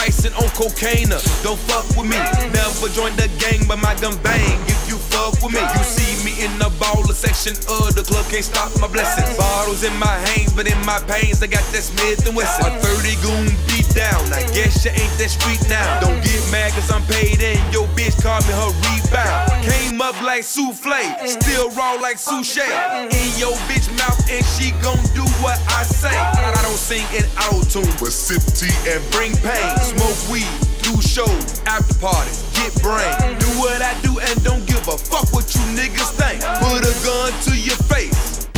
Tyson 0.00 0.32
on 0.40 0.48
cocaine. 0.56 1.12
Don't 1.44 1.60
fuck 1.68 1.84
with 1.92 2.08
me. 2.08 2.16
Never 2.56 2.88
join 2.88 3.12
the 3.20 3.28
gang, 3.36 3.60
but 3.68 3.76
my 3.84 3.92
gun 4.00 4.16
bang. 4.24 4.56
If 4.64 4.88
you 4.88 4.96
fuck 5.12 5.36
with 5.44 5.52
me, 5.52 5.60
you 5.60 5.84
see 5.84 6.16
me 6.24 6.32
in 6.40 6.48
the 6.56 6.72
baller 6.80 7.12
section 7.12 7.52
of 7.68 7.92
the 7.92 8.00
club. 8.00 8.24
Can't 8.32 8.42
stop 8.42 8.72
my 8.80 8.88
blessings. 8.88 9.36
Bottles 9.36 9.84
in 9.84 9.92
my 10.00 10.16
hands, 10.32 10.56
but 10.56 10.64
in 10.64 10.80
my 10.88 11.04
pains, 11.04 11.42
I 11.42 11.48
got 11.52 11.60
that 11.76 11.84
Smith 11.84 12.24
and 12.26 12.34
Wesson. 12.34 12.72
A 12.72 12.80
30 12.80 13.20
goon 13.20 13.44
beat 13.68 13.79
down. 13.94 14.32
I 14.32 14.42
guess 14.54 14.84
you 14.84 14.90
ain't 14.90 15.14
that 15.18 15.30
street 15.30 15.62
now. 15.68 16.00
Don't 16.00 16.22
get 16.22 16.40
mad 16.50 16.72
cause 16.72 16.90
I'm 16.90 17.02
paid 17.06 17.42
in. 17.42 17.58
Your 17.72 17.86
bitch 17.98 18.16
called 18.22 18.46
me 18.46 18.54
her 18.54 18.72
rebound. 18.86 19.50
Came 19.64 20.00
up 20.00 20.16
like 20.22 20.44
souffle, 20.44 20.94
still 21.26 21.70
raw 21.70 21.94
like 22.00 22.16
sushi. 22.16 22.64
In 23.10 23.28
your 23.38 23.54
bitch 23.68 23.88
mouth, 23.98 24.18
and 24.30 24.44
she 24.56 24.72
gon' 24.82 25.00
do 25.14 25.24
what 25.42 25.58
I 25.68 25.82
say. 25.82 26.14
I 26.14 26.60
don't 26.62 26.78
sing 26.78 27.06
in 27.14 27.24
auto 27.36 27.62
tune, 27.66 27.94
but 28.00 28.12
sip 28.12 28.42
tea 28.54 28.74
and 28.90 29.02
bring 29.10 29.34
pain. 29.42 29.70
Smoke 29.82 30.20
weed, 30.30 30.50
do 30.82 30.94
shows, 31.02 31.60
after 31.66 31.94
parties, 31.98 32.42
get 32.54 32.72
brain. 32.82 33.38
Do 33.38 33.48
what 33.60 33.82
I 33.82 33.94
do 34.02 34.18
and 34.18 34.36
don't 34.44 34.64
give 34.66 34.86
a 34.88 34.96
fuck 34.96 35.32
what 35.32 35.54
you 35.54 35.62
niggas 35.76 36.12
think. 36.16 36.40
Put 36.60 36.84
a 36.84 36.94
gun 37.04 37.32
to 37.46 37.52
your 37.56 37.76
face. 37.88 38.48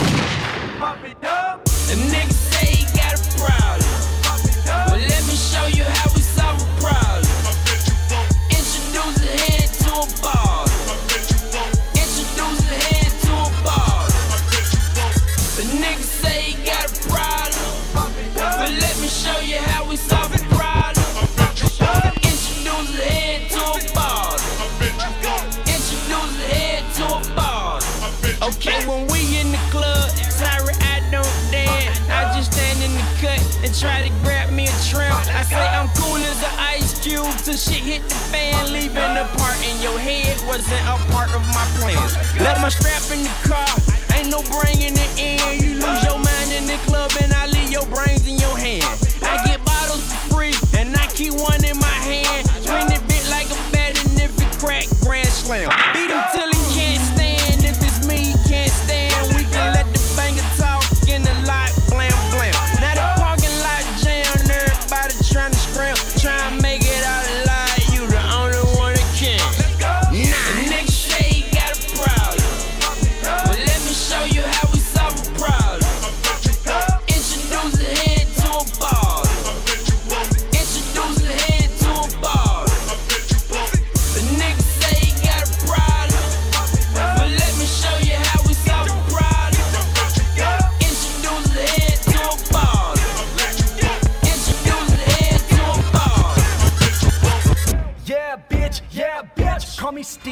A 0.82 1.94
nigga 1.94 2.32
say 2.32 2.66
he 2.66 2.84
got 2.96 3.14
a 3.14 3.38
problem. 3.38 3.81
Try 33.82 34.06
to 34.06 34.14
grab 34.22 34.48
me 34.52 34.70
a 34.70 34.76
tramp. 34.86 35.18
I 35.34 35.42
say 35.42 35.58
I'm 35.58 35.90
cool 35.98 36.14
as 36.14 36.38
an 36.38 36.54
ice 36.54 37.02
cube 37.02 37.26
till 37.42 37.58
shit 37.58 37.82
hit 37.82 38.02
the 38.08 38.14
fan. 38.30 38.72
Leaving 38.72 39.16
a 39.18 39.26
part 39.34 39.58
in 39.66 39.74
your 39.82 39.98
head 39.98 40.38
wasn't 40.46 40.86
a 40.86 40.94
part 41.10 41.34
of 41.34 41.42
my 41.50 41.66
plans. 41.82 42.14
Left 42.38 42.62
my 42.62 42.68
strap 42.70 43.02
in 43.10 43.26
the 43.26 43.34
car, 43.42 43.66
ain't 44.14 44.30
no 44.30 44.38
it 44.38 45.10
in. 45.18 45.42
You 45.58 45.82
lose 45.82 46.02
your 46.06 46.18
mind 46.22 46.50
in 46.54 46.66
the 46.70 46.78
club 46.86 47.10
and 47.20 47.32
I 47.32 47.46
leave 47.46 47.72
your 47.72 47.86
brains 47.86 48.22
in 48.28 48.38
your 48.38 48.56
hand. 48.56 48.86
I 49.20 49.42
get 49.46 49.58
bottles 49.64 50.06
for 50.06 50.38
free 50.38 50.54
and 50.78 50.94
I 50.94 51.06
keep 51.18 51.34
one 51.34 51.64
in 51.64 51.76
my 51.78 51.98
hand. 52.06 52.46
Swing 52.62 52.86
it 52.86 53.02
bit 53.10 53.26
like 53.34 53.50
a 53.50 53.58
bat 53.74 53.98
and 53.98 54.14
if 54.14 54.30
it 54.38 54.50
crack, 54.62 54.86
grand 55.02 55.26
slam. 55.26 55.81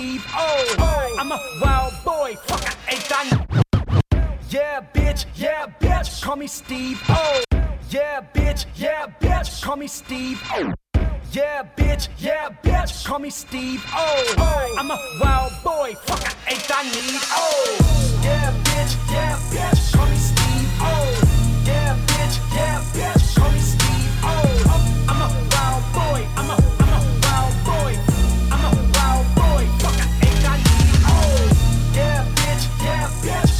Steve 0.00 0.26
O. 0.34 1.16
I'm 1.18 1.30
a 1.30 1.38
wild 1.60 1.92
boy. 2.06 2.34
Fuck, 2.46 2.74
I 2.88 2.92
ain't 2.94 3.06
done. 3.06 3.28
Yeah, 4.48 4.80
bitch, 4.94 5.26
yeah, 5.34 5.66
bitch. 5.78 6.22
Call 6.22 6.36
me 6.36 6.46
Steve 6.46 7.02
O. 7.10 7.44
Yeah, 7.90 8.22
bitch, 8.32 8.64
yeah, 8.76 9.08
bitch, 9.20 9.62
call 9.62 9.76
me 9.76 9.88
Steve. 9.88 10.40
Oh. 10.54 10.72
Yeah, 11.32 11.64
bitch, 11.76 12.08
yeah, 12.16 12.48
bitch, 12.62 13.04
call 13.04 13.18
me 13.18 13.28
Steve. 13.28 13.84
Oh, 13.92 14.34
oh. 14.38 14.76
I'm 14.78 14.90
a 14.90 14.98
wild 15.20 15.52
boy, 15.62 15.94
fuck, 16.06 16.24
I 16.46 16.52
ain't 16.52 16.66
done 16.66 16.86
need. 16.86 17.20
Oh, 17.36 18.20
yeah, 18.24 18.54
bitch, 18.64 18.96
yeah, 19.12 19.36
bitch, 19.52 19.94
call 19.94 20.06
me 20.08 20.16
Steve. 20.16 20.70
Oh, 20.80 21.62
yeah, 21.66 21.98
bitch, 22.06 22.36
yeah, 22.54 22.80
bitch, 22.94 23.36
call 23.36 23.52
me 23.52 23.58
Steve. 23.58 24.12
Oh, 24.22 24.64
oh. 24.66 25.06
I'm 25.10 25.20
a 25.20 25.28
wild 25.52 25.84
boy, 25.92 26.26
I'm 26.38 26.50
a, 26.50 26.79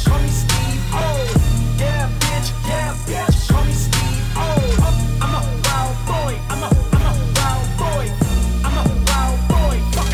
call 0.07 0.19
me 0.19 0.29
Steve. 0.29 0.81
Oh, 0.93 0.99
yeah, 1.79 2.09
bitch, 2.21 2.49
yeah, 2.67 2.95
bitch, 3.07 3.49
call 3.51 3.63
me 3.65 3.73
Steve. 3.73 4.23
Oh. 4.35 4.97
I'm 5.23 5.33
a 5.35 5.41
wild 5.65 5.95
boy, 6.07 6.33
I'm 6.49 6.63
a, 6.63 6.69
I'm 6.95 7.05
a 7.05 7.13
wild 7.37 7.69
boy. 7.81 8.05
I'm 8.65 8.75
a 8.77 8.85
wild 9.07 9.39
boy, 9.51 9.75
fuck, 9.95 10.13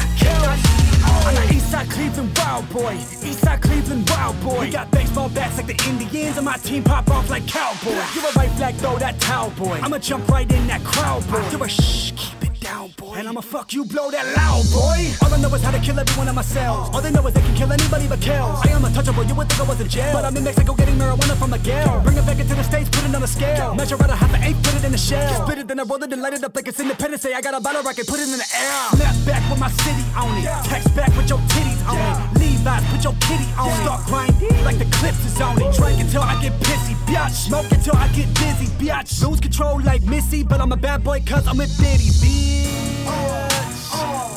Eastside 1.56 1.90
Cleveland 1.90 2.34
wild 2.58 2.74
boy. 2.74 2.94
Eastside 3.22 3.62
Cleveland 3.62 4.10
wild 4.10 4.42
boy. 4.42 4.60
We 4.62 4.70
got 4.70 4.90
baseball 4.92 5.30
bats 5.30 5.58
like 5.58 5.68
the 5.68 5.90
Indians, 5.90 6.38
and 6.38 6.46
my 6.46 6.58
team 6.58 6.84
pop 6.84 7.10
off 7.10 7.30
like 7.30 7.48
cowboys. 7.48 8.16
You're 8.16 8.26
a 8.26 8.32
right 8.34 8.52
flag, 8.52 8.76
throw 8.76 8.98
that 8.98 9.20
towel 9.20 9.52
boy. 9.52 9.80
I'ma 9.82 10.00
jump 10.00 10.28
right 10.30 10.52
in 10.52 10.68
that 10.68 10.84
crowd 10.84 11.28
boy. 11.30 11.44
You're 11.52 11.66
a 11.66 11.70
shh, 11.70 12.12
keep 12.16 12.44
it 12.44 12.60
down, 12.60 12.90
boy. 12.98 13.14
And 13.16 13.28
I'ma 13.28 13.42
fuck 13.42 13.74
you, 13.74 13.86
blow 13.86 14.10
that 14.12 14.26
loud 14.36 14.66
boy. 14.74 15.14
All 15.22 15.34
I 15.34 15.38
know 15.42 15.54
is 15.54 15.62
how 15.62 15.72
to 15.72 15.80
kill 15.80 16.00
everyone 16.00 16.28
in 16.28 16.36
my 16.36 16.42
cells. 16.42 16.90
All 16.94 17.02
they 17.02 17.12
know 17.12 17.26
is 17.28 17.34
they 17.34 17.42
can 17.42 17.56
kill 17.56 17.72
anybody 17.72 18.08
but 18.08 18.22
kills. 18.22 18.66
I 18.66 18.70
am 18.72 18.86
untouchable, 18.86 19.24
you 19.24 19.36
would 19.36 19.50
think 19.50 19.62
I 19.62 19.70
was 19.70 19.80
in 19.80 19.88
jail. 19.88 20.14
But 20.14 20.26
I'm 20.26 20.36
in 20.38 20.44
Mexico 20.44 20.74
getting 20.74 20.96
marijuana 20.96 21.36
from 21.38 21.54
a 21.54 21.58
Miguel. 21.58 22.02
Bring 22.02 22.18
it 22.18 22.26
back 22.26 22.40
into 22.40 22.56
the 22.56 22.64
States, 22.64 22.90
put 22.90 23.04
it 23.06 23.16
on 23.16 23.24
a 23.24 23.28
scale. 23.28 23.76
Measure 23.76 24.02
out 24.02 24.10
a 24.10 24.16
half 24.16 24.34
an 24.34 24.44
eighth, 24.44 24.64
put 24.64 24.76
it 24.76 24.84
in 24.84 24.94
a 24.94 24.98
shell. 24.98 25.44
Split 25.44 25.60
it, 25.60 25.68
then 25.68 25.80
I 25.80 25.84
roll 25.84 26.02
it 26.04 26.12
and 26.12 26.22
light 26.22 26.34
it 26.34 26.44
up 26.44 26.56
like 26.56 26.68
it's 26.68 26.80
independence. 26.80 27.22
Say 27.22 27.34
I 27.34 27.42
got 27.42 27.54
a 27.54 27.62
bottle 27.62 27.84
rocket, 27.84 28.08
put 28.08 28.20
it 28.20 28.28
in 28.30 28.38
the 28.38 28.50
air. 28.58 28.90
Snap 28.98 29.16
back 29.26 29.50
with 29.50 29.60
my 29.60 29.70
city 29.70 30.04
on 30.16 30.38
it. 30.38 30.66
Text 30.66 30.96
back 30.96 31.16
with 31.16 31.30
your 31.30 31.40
titties 31.54 31.82
on 31.88 31.98
it. 31.98 32.47
Levi's, 32.68 32.92
put 32.92 33.04
your 33.04 33.14
kitty 33.22 33.48
on 33.58 33.70
it. 33.70 33.84
Start 33.84 34.06
grinding 34.06 34.64
like 34.64 34.78
the 34.78 34.86
clips 34.98 35.26
is 35.26 35.40
on 35.42 35.62
it. 35.62 35.74
Drink 35.76 36.00
until 36.00 36.22
I 36.22 36.42
get 36.42 36.54
pissy, 36.60 36.96
biatch. 37.06 37.32
Smoke 37.32 37.72
until 37.72 37.96
I 37.96 38.08
get 38.10 38.34
dizzy, 38.36 38.68
biatch. 38.78 39.26
Lose 39.26 39.40
control 39.40 39.82
like 39.82 40.04
Missy, 40.04 40.44
but 40.44 40.60
I'm 40.60 40.72
a 40.72 40.78
bad 40.78 41.04
boy 41.04 41.22
cause 41.26 41.48
I'm 41.48 41.60
a 41.60 41.68
Diddy, 41.68 42.12
bitch. 42.22 43.08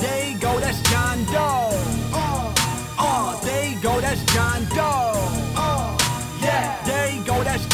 There 0.00 0.30
you 0.30 0.38
go, 0.38 0.60
that's 0.60 0.80
John 0.90 1.24
Doe. 1.26 1.70
Uh, 2.98 3.40
there 3.40 3.70
you 3.70 3.80
go, 3.80 4.00
that's 4.00 4.22
John 4.32 4.64
Doe. 4.76 5.19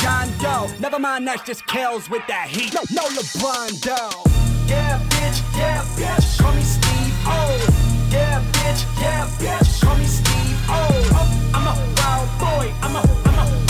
Yeah, 0.06 0.24
there 0.24 0.26
you 0.26 0.38
go, 0.38 0.38
that's 0.38 0.42
John 0.42 0.68
Doe. 0.68 0.80
Never 0.80 0.98
mind, 0.98 1.26
that's 1.26 1.42
just 1.42 1.66
Kells 1.66 2.08
with 2.08 2.26
that 2.28 2.48
heat. 2.48 2.74
No, 2.74 2.82
no 2.92 3.08
LeBron 3.08 3.80
though. 3.80 4.22
Yeah, 4.68 5.00
bitch, 5.08 5.42
yeah, 5.56 5.82
bitch, 5.96 6.40
call 6.40 6.54
me 6.54 6.62
Steve. 6.62 7.14
Oh, 7.26 8.08
yeah, 8.10 8.42
bitch, 8.52 8.84
yeah, 9.00 9.26
bitch, 9.38 9.82
call 9.82 9.96
me 9.98 10.04
Steve. 10.04 10.58
Oh, 10.68 11.10
oh, 11.12 11.50
I'm 11.54 11.66
a 11.66 11.74
wild 11.96 12.38
boy. 12.38 12.72
I'm 12.82 12.96
a, 12.96 13.00
I'm 13.28 13.62
a 13.62 13.65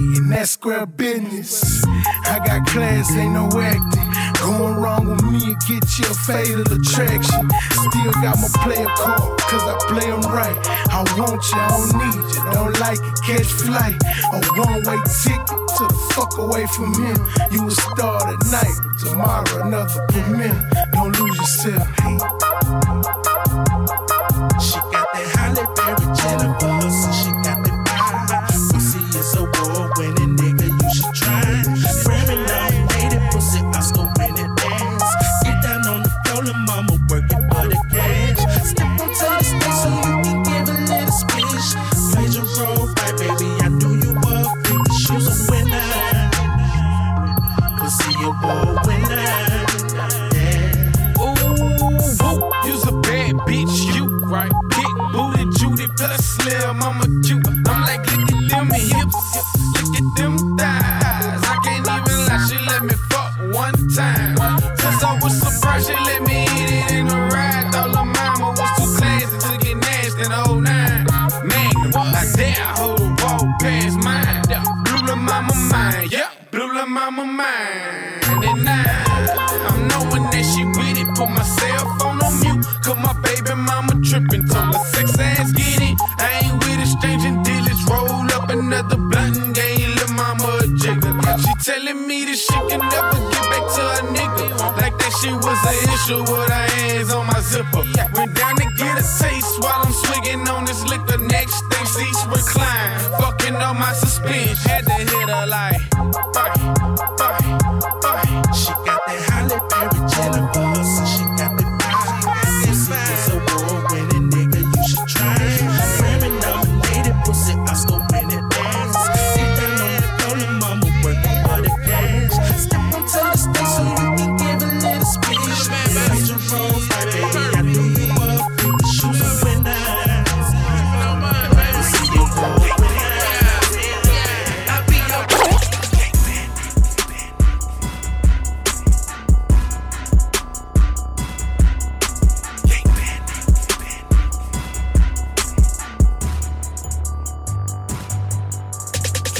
and 0.00 0.32
that's 0.32 0.52
square 0.52 0.86
business. 0.86 1.84
I 2.24 2.40
got 2.44 2.66
class, 2.66 3.10
ain't 3.16 3.34
no 3.34 3.48
acting. 3.60 4.10
Going 4.40 4.76
wrong 4.76 5.06
with 5.06 5.22
me 5.24 5.52
and 5.52 5.60
get 5.68 5.84
you 5.98 6.06
a 6.06 6.14
fatal 6.14 6.62
attraction. 6.62 7.50
Still 7.70 8.12
got 8.24 8.36
my 8.40 8.48
player 8.62 8.88
card, 8.96 9.38
cause 9.40 9.62
I 9.62 9.76
play 9.88 10.08
them 10.08 10.22
right. 10.32 10.56
I 10.90 11.04
want 11.18 11.42
you, 11.44 11.58
I 11.58 11.68
don't 11.68 11.92
need 12.00 12.34
you. 12.34 12.40
Don't 12.52 12.80
like 12.80 12.98
it, 12.98 13.18
catch 13.26 13.46
flight. 13.46 13.96
A 14.32 14.40
one 14.58 14.82
way 14.84 14.98
ticket 15.22 15.60
to 15.76 15.84
the 15.86 16.12
fuck 16.14 16.38
away 16.38 16.66
from 16.66 16.94
him. 16.94 17.18
You 17.50 17.66
a 17.66 17.70
star 17.70 18.20
tonight, 18.38 18.76
tomorrow 18.98 19.66
another 19.66 20.06
premiere. 20.08 20.70
Don't 20.92 21.18
lose 21.18 21.36
yourself. 21.36 21.86
Hey. 22.00 23.29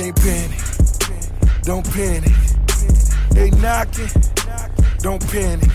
Can't 0.01 0.17
panic, 0.17 0.59
don't 1.61 1.85
panic. 1.93 2.33
They 3.33 3.51
knocking, 3.61 4.09
don't 5.01 5.21
panic. 5.31 5.69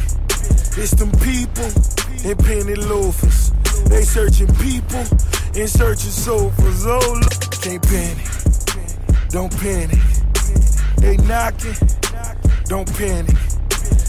It's 0.75 0.95
them 0.95 1.11
people 1.21 1.69
in 2.27 2.35
penny 2.37 2.73
loafers. 2.73 3.51
They 3.85 4.01
searching 4.01 4.47
people 4.55 5.05
in 5.53 5.67
searching 5.67 6.09
sofas. 6.09 6.87
Oh, 6.87 7.19
look. 7.21 7.61
can't 7.61 7.83
panic, 7.83 8.25
don't 9.29 9.55
panic. 9.59 10.01
They 10.97 11.17
knocking, 11.17 11.75
don't 12.65 12.91
panic. 12.97 13.37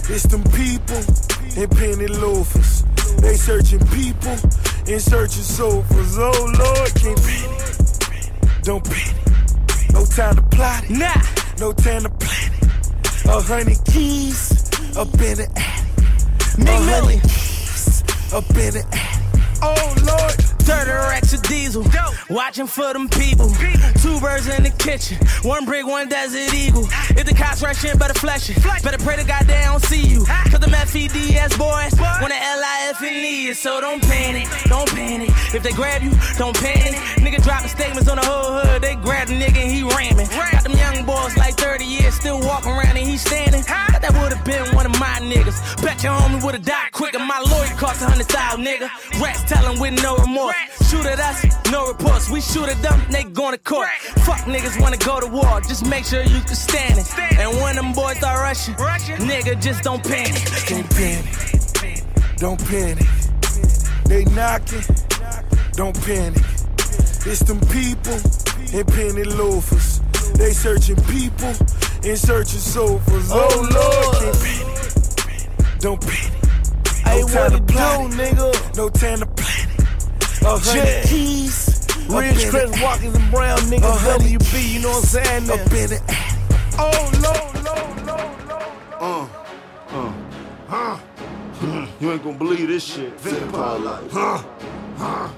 It's 0.09 0.23
them 0.23 0.45
people 0.45 1.63
in 1.63 1.69
penny 1.69 2.07
loafers. 2.07 2.85
They 3.19 3.37
searching 3.37 3.87
people 3.89 4.39
in 4.87 4.99
searching 4.99 5.43
sofas. 5.43 6.17
Oh 6.19 6.55
Lord, 6.59 6.95
can't 6.95 7.23
panic, 7.23 8.63
don't 8.63 8.83
panic. 8.83 9.36
No 9.97 10.05
time 10.05 10.37
to 10.37 10.43
plot 10.43 10.85
it. 10.85 10.91
Nah. 10.91 11.23
No 11.59 11.73
time 11.73 12.03
to 12.03 12.11
plan 12.11 12.53
it. 12.53 13.25
A 13.25 13.41
hundred 13.41 13.83
keys 13.87 14.71
up 14.95 15.09
in 15.15 15.39
the 15.39 15.49
attic. 15.57 16.69
A 16.69 16.77
hundred 16.85 17.23
keys 17.23 18.05
up 18.31 18.51
in 18.51 18.75
the 18.75 18.85
attic. 18.93 19.57
Oh 19.63 19.95
Lord. 20.05 20.46
30 20.67 20.91
racks 20.91 21.33
of 21.33 21.43
diesel. 21.43 21.87
Watching 22.29 22.67
for 22.67 22.93
them 22.93 23.09
people. 23.09 23.49
Two 24.03 24.19
birds 24.19 24.49
in 24.49 24.65
the 24.65 24.75
kitchen. 24.79 25.17
One 25.43 25.65
brick, 25.65 25.87
one 25.87 26.09
desert 26.09 26.53
eagle. 26.53 26.89
If 27.11 27.25
the 27.25 27.35
cops 27.35 27.63
rush 27.63 27.85
in, 27.85 27.97
better 27.99 28.15
flash 28.15 28.51
it. 28.51 28.61
Better 28.83 28.99
pray 28.99 29.15
to 29.15 29.25
God 29.25 29.47
they 29.47 29.63
don't 29.63 29.83
see 29.85 30.03
you. 30.03 30.27
Cause 30.27 30.59
the 30.59 30.67
FEDS 30.67 31.57
boys 31.57 31.95
want 32.01 32.33
the 32.35 32.41
LIF 32.63 33.01
and 33.01 33.25
E. 33.25 33.55
So 33.55 33.81
don't 33.81 34.03
panic, 34.03 34.49
don't 34.65 34.89
panic. 34.91 35.31
If 35.55 35.63
they 35.63 35.71
grab 35.71 36.03
you, 36.03 36.11
don't 36.37 36.57
panic. 36.57 36.99
Nigga 37.23 37.43
dropping 37.45 37.69
statements 37.69 38.09
on 38.09 38.17
the 38.17 38.27
whole 38.27 38.59
hood. 38.59 38.83
They 38.83 38.97
grab 38.97 39.29
the 39.29 39.35
nigga 39.35 39.63
and 39.63 39.71
he 39.71 39.83
ramming. 39.85 40.27
Got 40.27 40.65
them 40.65 40.73
young 40.73 41.07
boys 41.07 41.37
like 41.37 41.55
30 41.55 41.85
years 41.85 42.15
still 42.15 42.41
walking 42.41 42.73
around 42.73 42.97
and 42.97 43.07
he 43.07 43.17
standing. 43.17 43.63
Thought 43.63 44.03
that 44.03 44.13
would've 44.21 44.43
been 44.45 44.75
one 44.75 44.87
of 44.87 44.99
my 44.99 45.19
niggas. 45.23 45.81
Bet 45.81 46.03
your 46.03 46.13
homie 46.13 46.43
would've 46.43 46.65
died 46.65 46.91
quicker. 46.91 47.21
My 47.21 47.39
lawyer 47.39 47.71
cost 47.79 48.03
a 48.03 48.07
hundred 48.07 48.27
thousand, 48.27 48.67
nigga. 48.67 48.91
Rats 49.23 49.45
telling 49.45 49.79
with 49.79 50.03
no 50.03 50.17
remorse. 50.17 50.56
Shoot 50.89 51.07
at 51.07 51.19
us, 51.19 51.45
no 51.71 51.89
reports. 51.89 52.31
We 52.31 52.41
shoot 52.41 52.69
at 52.69 52.81
them, 52.83 53.01
they 53.11 53.25
going 53.25 53.53
to 53.53 53.59
court. 53.59 53.89
Fuck 54.25 54.41
niggas 54.47 54.81
wanna 54.81 54.97
go 54.99 55.21
to 55.21 55.27
war. 55.27 55.61
Just 55.63 55.85
make 55.87 56.05
sure 56.05 56.23
you 56.23 56.41
can 56.41 56.55
stand 56.55 56.99
it. 56.99 57.07
And 57.39 57.51
when 57.61 57.77
them 57.77 57.93
boys 57.93 58.17
start 58.19 58.39
rushing, 58.41 58.75
nigga, 58.75 59.61
just 59.61 59.83
don't 59.83 60.03
panic. 60.03 60.43
Can't 60.67 60.89
panic, 60.91 62.05
don't 62.37 62.61
panic. 62.69 63.07
They 64.07 64.25
knocking, 64.27 64.83
don't 65.73 65.97
panic. 66.05 66.43
It's 67.29 67.41
them 67.41 67.59
people 67.61 68.19
in 68.73 68.85
penny 68.87 69.25
loafers. 69.25 70.01
They 70.39 70.53
searching 70.53 70.97
people 71.07 71.53
in 72.05 72.17
searching 72.17 72.61
sofas. 72.61 73.31
Oh, 73.33 73.49
Oh, 73.51 73.61
Lord, 73.61 73.75
Lord. 73.75 74.17
can't 74.23 74.41
panic, 74.45 75.81
don't 75.81 76.01
panic. 76.01 76.33
Hey, 77.05 77.21
no 77.21 77.25
what 77.27 77.33
time 77.33 77.51
to 77.51 77.57
it 77.57 77.67
do, 77.67 78.17
nigga? 78.17 78.77
No 78.77 78.89
time 78.89 79.19
to 79.21 79.27
plan 79.27 79.69
it. 79.71 79.86
A 80.47 80.59
hundred 80.59 80.85
Yeah. 80.87 81.03
keys. 81.03 81.87
Rich 82.09 82.45
in 82.45 82.51
Chris 82.51 82.71
the- 82.71 82.81
Walkers 82.83 83.15
and 83.15 83.31
Brown 83.33 83.59
A 83.59 83.63
niggas, 83.63 83.99
hundred 83.99 84.39
WB, 84.39 84.75
you 84.75 84.81
know 84.81 84.91
what 84.91 84.99
I'm 84.99 85.05
saying? 85.05 85.51
Up 85.51 85.61
in 85.73 85.91
the 85.91 86.01
Oh, 86.79 87.11
Lord, 87.25 87.65
Lord, 87.65 88.07
Lord. 88.07 88.71
Uh, 89.01 89.27
uh, 89.91 90.13
huh? 90.69 90.97
You 92.01 92.13
ain't 92.13 92.23
gonna 92.23 92.37
believe 92.39 92.69
this 92.69 92.85
shit. 92.85 93.19
Vampire 93.21 93.79
life. 93.79 94.13
Huh? 94.13 94.39
Huh? 94.99 95.29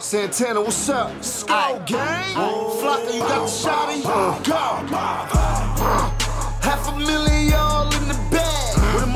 Santana, 0.00 0.60
what's 0.60 0.88
up? 0.88 1.10
Skull 1.24 1.80
gang. 1.86 2.34
Flocka, 2.34 3.14
you 3.14 3.20
got 3.20 3.46
the 3.46 3.50
shotty? 3.50 4.02
Go. 4.02 4.56
Half 6.60 6.88
a 6.88 6.98
million 6.98 7.48
y'all 7.50 7.86
in 7.94 8.08
the 8.08 8.14
bag. 8.14 8.14
Where 8.14 8.20
the 8.20 8.25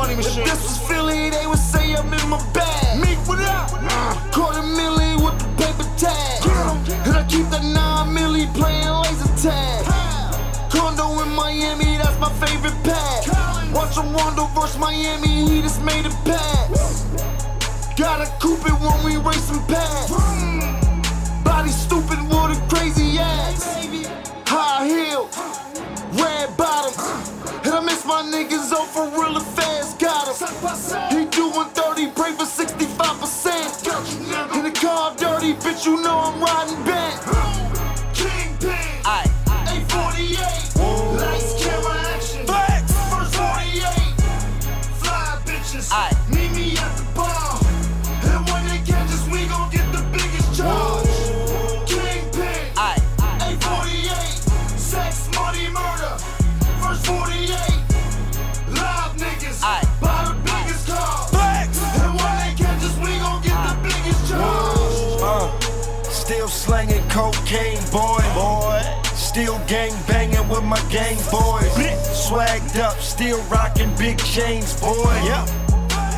money 0.00 0.16
machine? 0.16 0.42
If 0.42 0.54
this 0.54 0.62
was 0.62 0.78
Philly, 0.88 1.28
they 1.28 1.46
would 1.46 1.58
say 1.58 1.94
I'm 1.94 2.12
in 2.12 2.28
my 2.28 2.40
bag. 2.52 3.00
Meek, 3.04 3.20
what 3.28 3.40
up? 3.40 3.68
Uh, 3.74 4.30
Quarter 4.32 4.66
million 4.80 5.22
with 5.24 5.36
the 5.42 5.48
paper 5.60 5.88
tag. 6.00 6.36
And 7.06 7.14
I 7.20 7.24
keep 7.28 7.46
that 7.52 7.64
nine 7.76 8.08
milli 8.16 8.46
playing 8.58 8.94
laser 9.04 9.32
tag. 9.44 9.84
Condo 10.72 11.06
in 11.22 11.30
Miami, 11.42 11.98
that's 12.00 12.18
my 12.18 12.32
favorite 12.42 12.78
pad. 12.82 13.20
Watch 13.74 13.96
Rondo 13.96 14.44
versus 14.56 14.78
Miami, 14.78 15.34
he 15.48 15.60
just 15.60 15.82
made 15.84 16.06
a 16.06 16.14
pass. 16.24 17.04
Gotta 17.96 18.26
coupe 18.40 18.64
it 18.70 18.76
when 18.84 18.98
we 19.04 19.12
racing 19.28 19.62
past. 19.68 20.12
Hmm. 20.14 21.44
Body 21.44 21.70
stupid 21.70 22.20
with 22.30 22.56
a 22.56 22.58
crazy 22.72 23.18
ass. 23.18 23.60
High 24.46 24.86
heels, 24.88 25.36
red 26.18 26.56
bottoms. 26.56 27.39
And 28.12 28.30
my 28.30 28.38
niggas 28.38 28.72
off 28.72 28.92
for 28.92 29.08
real 29.08 29.38
fast. 29.40 29.98
Got 30.00 30.28
him. 30.28 30.34
He 31.16 31.24
doing 31.26 31.68
30, 31.68 32.10
pray 32.10 32.32
for 32.32 32.44
65%. 32.44 34.56
In 34.56 34.64
the 34.64 34.72
car 34.72 35.14
30, 35.14 35.54
bitch, 35.54 35.86
you 35.86 36.02
know 36.02 36.18
I'm 36.18 36.40
riding 36.40 36.82
back. 36.84 37.59
Slanging 66.80 67.08
cocaine, 67.08 67.82
boy. 67.90 68.22
Boy. 68.34 68.82
Still 69.14 69.58
gang 69.66 69.92
banging 70.06 70.48
with 70.48 70.64
my 70.64 70.80
gang 70.90 71.16
boys. 71.30 71.70
Swagged 72.12 72.78
up, 72.80 72.98
still 73.00 73.40
rocking 73.44 73.94
big 73.96 74.18
chains, 74.18 74.80
boy. 74.80 74.94
Yeah. 75.24 75.46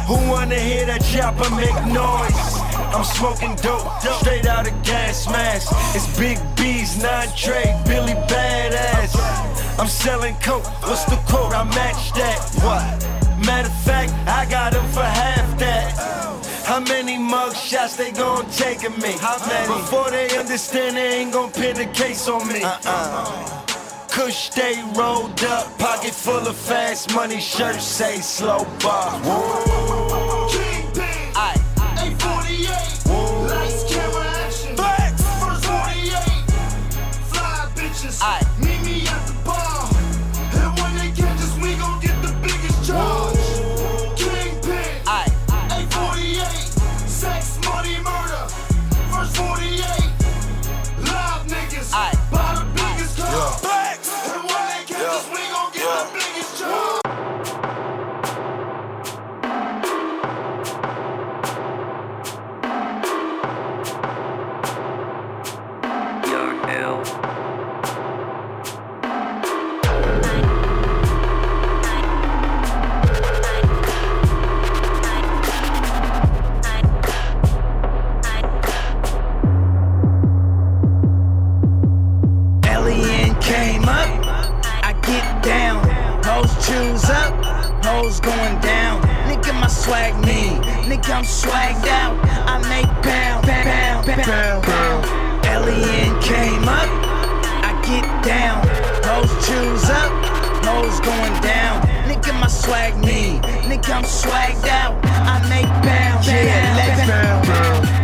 Who 0.06 0.14
wanna 0.30 0.58
hear 0.58 0.86
that 0.86 1.02
chopper 1.04 1.50
make 1.54 1.74
noise? 1.86 2.52
I'm 2.94 3.04
smoking 3.04 3.54
dope, 3.56 3.88
straight 4.20 4.46
out 4.46 4.68
of 4.68 4.82
gas 4.82 5.28
mask. 5.28 5.72
It's 5.94 6.06
Big 6.18 6.38
B's, 6.56 7.02
non 7.02 7.26
Trey, 7.36 7.80
Billy 7.86 8.14
Badass. 8.28 9.16
I'm 9.78 9.88
selling 9.88 10.34
coke, 10.42 10.66
what's 10.82 11.04
the 11.04 11.16
quote? 11.28 11.54
I 11.54 11.64
match 11.64 12.12
that. 12.14 12.38
What? 12.62 13.46
Matter 13.46 13.68
of 13.68 13.82
fact, 13.82 14.12
I 14.28 14.46
got 14.50 14.74
him 14.74 14.86
for 14.92 15.02
half 15.02 15.58
that. 15.58 16.41
How 16.72 16.80
many 16.80 17.18
mug 17.18 17.54
shots 17.54 17.96
they 17.96 18.12
gon' 18.12 18.48
take 18.50 18.82
of 18.84 18.96
me? 18.96 19.12
How 19.20 19.36
many? 19.46 19.66
Before 19.66 20.10
they 20.10 20.34
understand, 20.38 20.96
they 20.96 21.20
ain't 21.20 21.30
gon' 21.30 21.52
pin 21.52 21.76
the 21.76 21.84
case 21.84 22.26
on 22.30 22.48
me. 22.48 22.62
Uh-uh. 22.62 23.66
Kush 24.08 24.50
stay 24.50 24.82
rolled 24.94 25.44
up, 25.44 25.78
pocket 25.78 26.14
full 26.14 26.48
of 26.48 26.56
fast 26.56 27.14
money, 27.14 27.42
shirt 27.42 27.78
say 27.78 28.20
slow 28.20 28.64
bar. 28.80 29.20
Kingpin. 29.20 30.01
I'm 104.02 104.08
swagged 104.08 104.66
out. 104.66 104.98
I 105.04 105.38
make 105.48 105.70
pound, 105.86 106.26
yeah, 106.26 106.74
let's 106.76 107.08
pound. 107.08 108.02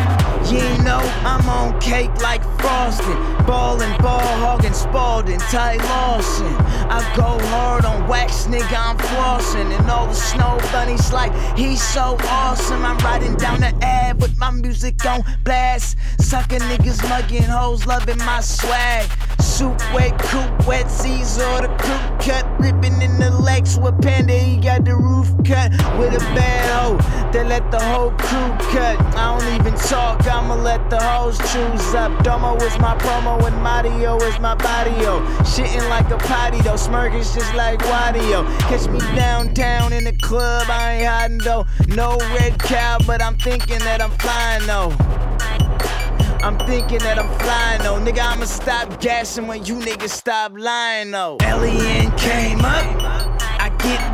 You 0.49 0.85
know 0.85 1.01
I'm 1.27 1.47
on 1.49 1.79
cake 1.81 2.15
like 2.23 2.43
frosting, 2.61 3.19
ballin', 3.45 4.01
ball 4.01 4.21
hogging, 4.21 4.73
Spalding, 4.73 5.41
Ty 5.41 5.77
Lawson. 5.77 6.55
I 6.89 7.01
go 7.17 7.37
hard 7.49 7.85
on 7.85 8.07
wax, 8.07 8.47
nigga, 8.47 8.79
I'm 8.79 8.97
flossing, 8.97 9.77
and 9.77 9.91
all 9.91 10.07
the 10.07 10.15
snow 10.15 10.57
bunnies 10.71 11.13
like 11.13 11.35
he's 11.57 11.83
so 11.83 12.17
awesome. 12.29 12.85
I'm 12.85 12.97
riding 12.99 13.35
down 13.35 13.61
the 13.61 13.75
ad 13.83 14.23
with 14.23 14.39
my 14.39 14.53
music 14.53 15.05
on 15.05 15.25
blast, 15.43 15.97
sucking 16.21 16.61
niggas, 16.61 17.07
mugging 17.09 17.43
hoes, 17.43 17.87
loving 17.87 18.19
my 18.19 18.41
swag. 18.41 19.11
Soup 19.41 19.77
wet, 19.93 20.17
coupe 20.21 20.67
wet, 20.69 20.89
Caesar 20.89 21.63
the 21.63 21.69
coupe 21.79 22.21
cut, 22.21 22.47
ripping 22.61 22.98
with 23.59 24.01
Panda. 24.01 24.35
He 24.35 24.57
got 24.57 24.85
the 24.85 24.95
roof 24.95 25.29
cut 25.45 25.73
with 25.99 26.15
a 26.15 26.21
bad 26.35 26.71
hoe 26.71 26.97
that 27.33 27.47
let 27.49 27.69
the 27.73 27.81
whole 27.81 28.11
crew 28.13 28.51
cut. 28.71 28.97
I 29.17 29.37
don't 29.37 29.55
even 29.55 29.75
talk, 29.81 30.25
I'ma 30.27 30.55
let 30.55 30.89
the 30.91 31.03
hoes 31.03 31.39
choose 31.39 31.95
up. 31.95 32.23
Domo 32.23 32.55
is 32.57 32.79
my 32.79 32.97
promo 32.99 33.45
and 33.45 33.61
Mario 33.61 34.17
is 34.19 34.39
my 34.39 34.55
barrio. 34.55 35.21
Shitting 35.43 35.89
like 35.91 36.09
a 36.11 36.19
potty 36.19 36.61
though, 36.61 36.77
smirking 36.77 37.19
just 37.19 37.53
like 37.55 37.81
Wadio. 37.81 38.47
Catch 38.61 38.89
me 38.89 39.01
downtown 39.17 39.93
in 39.93 40.05
the 40.05 40.17
club, 40.19 40.67
I 40.69 40.99
ain't 40.99 41.09
hiding 41.09 41.39
though. 41.39 41.67
No 41.89 42.17
red 42.39 42.61
cow, 42.61 42.99
but 43.09 43.21
I'm 43.21 43.37
thinking 43.39 43.81
that 43.81 44.01
I'm 44.01 44.13
flying 44.19 44.67
though. 44.67 44.95
I'm 46.41 46.57
thinking 46.61 46.99
that 47.01 47.19
I'm 47.19 47.29
flying 47.41 47.83
though. 47.83 47.99
Nigga, 47.99 48.21
I'ma 48.21 48.45
stop 48.45 49.01
gassing 49.01 49.49
when 49.49 49.65
you 49.65 49.75
niggas 49.75 50.11
stop 50.11 50.53
lying 50.57 51.11
though. 51.11 51.37
Alien 51.43 52.13
came 52.13 52.65
up, 52.65 53.03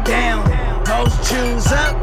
down. 0.04 0.44
Hoes 0.86 1.14
choose 1.28 1.66
up, 1.72 1.96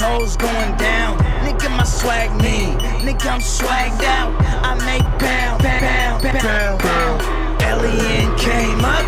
hoes 0.00 0.36
going 0.36 0.76
down. 0.76 1.18
Nigga, 1.44 1.70
my 1.76 1.84
swag 1.84 2.30
me. 2.40 2.74
Nigga, 3.04 3.26
I'm 3.26 3.40
swagged 3.40 4.02
out. 4.04 4.32
I 4.64 4.74
make 4.86 5.02
pound, 5.18 5.62
pound, 5.62 6.22
pound, 6.22 6.80
pound. 6.80 7.62
Alien 7.62 8.36
came 8.38 8.84
up, 8.84 9.06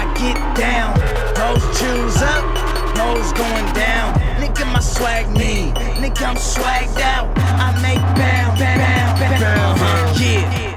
I 0.00 0.04
get 0.16 0.38
down. 0.56 0.94
Hoes 1.36 1.64
choose 1.78 2.22
up, 2.22 2.44
hoes 2.98 3.32
going 3.32 3.72
down. 3.74 4.14
Nigga, 4.40 4.72
my 4.72 4.80
swag 4.80 5.30
me. 5.30 5.72
Nigga, 6.00 6.22
I'm 6.28 6.36
swagged 6.36 7.00
out. 7.00 7.36
I 7.38 7.72
make 7.82 7.98
pound, 8.16 8.58
pound, 8.58 9.78
pound. 9.78 10.20
Yeah. 10.20 10.73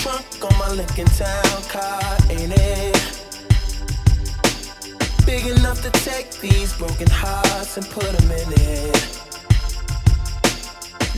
Trunk 0.00 0.44
on 0.44 0.58
my 0.58 0.70
Lincoln 0.72 1.06
Town 1.06 1.62
car, 1.68 2.16
ain't 2.30 2.52
it? 2.54 3.16
Big 5.24 5.46
enough 5.46 5.82
to 5.82 5.90
take 6.04 6.30
these 6.40 6.72
broken 6.76 7.08
hearts 7.10 7.76
and 7.76 7.86
put 7.90 8.04
them 8.04 8.30
in 8.30 8.52
it. 8.52 9.20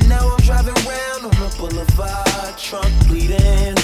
Now 0.08 0.28
I'm 0.28 0.40
driving 0.40 0.74
round 0.86 1.24
on 1.24 1.36
the 1.42 1.54
boulevard, 1.58 2.58
trunk 2.58 2.92
bleeding. 3.06 3.76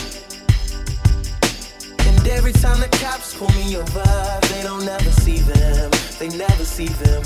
And 2.06 2.28
every 2.28 2.52
time 2.52 2.80
the 2.80 2.88
cops 3.00 3.34
pull 3.34 3.50
me 3.50 3.76
over, 3.76 4.40
they 4.48 4.62
don't 4.62 4.88
ever 4.88 5.10
see 5.22 5.38
them. 5.38 5.90
They 6.18 6.28
never 6.28 6.64
see 6.64 6.88
them. 6.88 7.22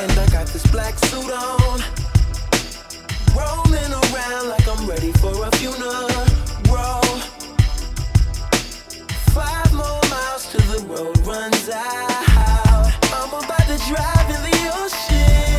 And 0.00 0.10
I 0.12 0.26
got 0.30 0.46
this 0.48 0.66
black 0.72 0.98
suit 0.98 1.30
on. 1.30 1.80
Rolling 3.36 3.92
around 3.92 4.48
like 4.48 4.66
I'm 4.66 4.86
ready 4.88 5.12
for 5.12 5.46
a 5.46 5.50
funeral. 5.56 6.43
Five 9.34 9.72
more 9.72 10.00
miles 10.10 10.46
till 10.50 10.66
the 10.72 10.86
road 10.86 11.18
runs 11.26 11.68
out. 11.68 12.92
I'm 13.12 13.32
about 13.32 13.66
to 13.66 13.78
drive 13.88 14.30
in 14.30 14.42
the 14.50 14.72
ocean. 14.76 15.53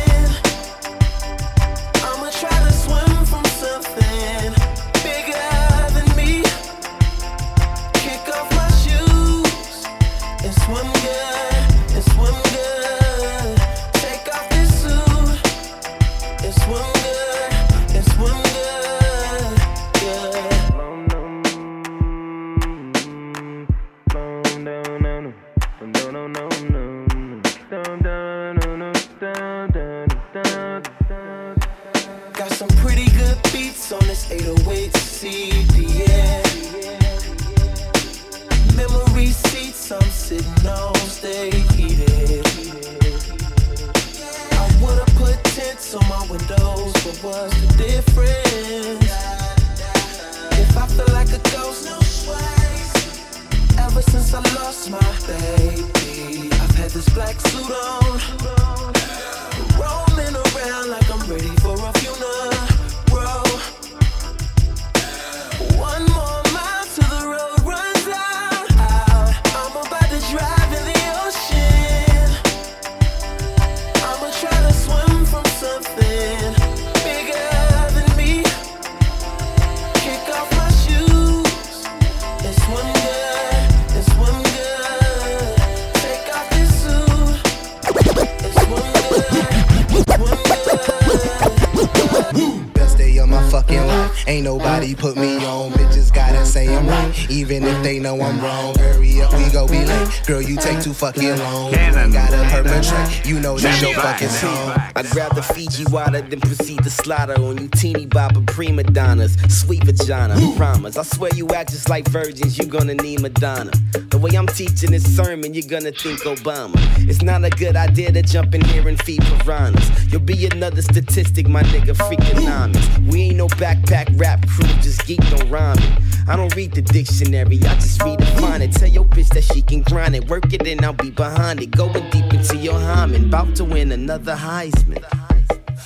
You 103.24 103.40
know 103.40 103.58
this 103.58 103.82
your 103.82 103.94
fucking 103.94 104.28
song. 104.28 104.70
I 104.94 105.02
grab 105.10 105.34
the 105.34 105.42
Fiji 105.42 105.84
water, 105.90 106.20
then 106.20 106.40
proceed 106.40 106.82
to 106.84 106.90
slaughter 106.90 107.34
on 107.34 107.58
you 107.58 107.68
teeny 107.68 108.06
bopper 108.06 108.46
prima 108.46 108.84
donnas. 108.84 109.36
Sweet 109.48 109.84
vagina, 109.84 110.36
promise. 110.56 110.96
I 110.96 111.02
swear 111.02 111.30
you 111.34 111.48
act 111.48 111.70
just 111.70 111.88
like 111.88 112.08
virgins, 112.08 112.58
You're 112.58 112.68
gonna 112.68 112.94
need 112.94 113.20
Madonna. 113.20 113.72
The 114.10 114.18
way 114.18 114.30
I'm 114.36 114.46
teaching 114.46 114.92
this 114.92 115.04
sermon, 115.16 115.54
you're 115.54 115.68
gonna 115.68 115.92
think 115.92 116.20
Obama. 116.20 116.76
It's 117.08 117.22
not 117.22 117.44
a 117.44 117.50
good 117.50 117.76
idea 117.76 118.12
to 118.12 118.22
jump 118.22 118.54
in 118.54 118.64
here 118.64 118.88
and 118.88 119.00
feed 119.02 119.22
piranhas. 119.22 120.12
You'll 120.12 120.22
be 120.22 120.46
another 120.46 120.82
statistic, 120.82 121.48
my 121.48 121.62
nigga, 121.64 121.94
freakonomics. 121.96 123.12
We 123.12 123.22
ain't 123.22 123.36
no 123.36 123.48
backpack 123.48 124.18
rap 124.20 124.46
crew, 124.48 124.68
just 124.80 125.06
geek 125.06 125.20
on 125.32 125.50
rhyming. 125.50 125.92
I 126.28 126.34
don't 126.34 126.54
read 126.56 126.72
the 126.72 126.82
dictionary, 126.82 127.58
I 127.64 127.74
just 127.74 128.00
redefine 128.00 128.60
it. 128.60 128.72
Tell 128.72 128.88
your 128.88 129.04
bitch 129.04 129.28
that 129.34 129.44
she 129.44 129.62
can 129.62 129.82
grind 129.82 130.16
it, 130.16 130.28
work 130.28 130.52
it 130.52 130.66
and 130.66 130.84
I'll 130.84 130.92
be 130.92 131.10
behind 131.10 131.62
it. 131.62 131.70
Going 131.70 131.92
deep 132.10 132.32
into 132.32 132.56
your 132.56 132.78
hymen, 132.86 133.24
about 133.26 133.54
to 133.56 133.64
win 133.64 133.92
another 133.92 134.34
Heisman. 134.34 135.04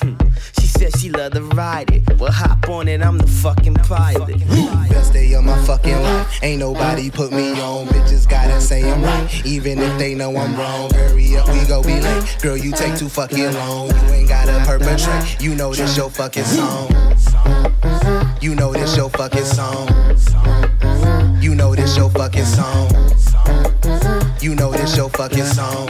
Hmm. 0.01 0.15
She 0.59 0.67
said 0.67 0.97
she 0.97 1.09
love 1.09 1.33
to 1.33 1.41
ride 1.41 1.91
it. 1.91 2.19
Well, 2.19 2.31
hop 2.31 2.69
on 2.69 2.87
it, 2.87 3.01
I'm 3.01 3.17
the 3.17 3.27
fucking 3.27 3.75
pilot. 3.75 4.39
Best 4.89 5.13
day 5.13 5.33
of 5.33 5.43
my 5.43 5.57
fucking 5.65 6.01
life. 6.01 6.43
Ain't 6.43 6.59
nobody 6.59 7.09
put 7.09 7.31
me 7.31 7.59
on. 7.59 7.87
Bitches 7.87 8.27
gotta 8.29 8.61
say 8.61 8.89
I'm 8.89 9.01
right, 9.03 9.45
even 9.45 9.79
if 9.79 9.97
they 9.97 10.15
know 10.15 10.35
I'm 10.35 10.55
wrong. 10.55 10.91
Hurry 10.93 11.35
up, 11.37 11.47
we 11.49 11.65
go 11.65 11.81
be 11.83 11.99
late. 11.99 12.37
Girl, 12.41 12.57
you 12.57 12.71
take 12.71 12.95
too 12.97 13.09
fucking 13.09 13.53
long. 13.53 13.89
You 13.89 14.13
ain't 14.13 14.29
gotta 14.29 14.63
perpetrate. 14.65 15.41
You 15.41 15.55
know 15.55 15.73
this 15.73 15.97
your 15.97 16.09
fucking 16.09 16.43
song. 16.43 16.89
You 18.41 18.55
know 18.55 18.73
this 18.73 18.95
your 18.95 19.09
fucking 19.09 19.45
song. 19.45 19.87
You 21.41 21.55
know 21.55 21.75
this 21.75 21.95
your 21.97 22.09
fucking 22.09 22.45
song. 22.45 22.89
You 23.11 23.15
know 23.15 23.35
this 23.35 23.55
your 23.57 23.71
fucking 23.71 24.05
song. 24.05 24.27
You 24.41 24.55
know 24.55 24.71
this 24.71 24.95
your 24.95 25.09
fucking 25.09 25.45
song. 25.45 25.87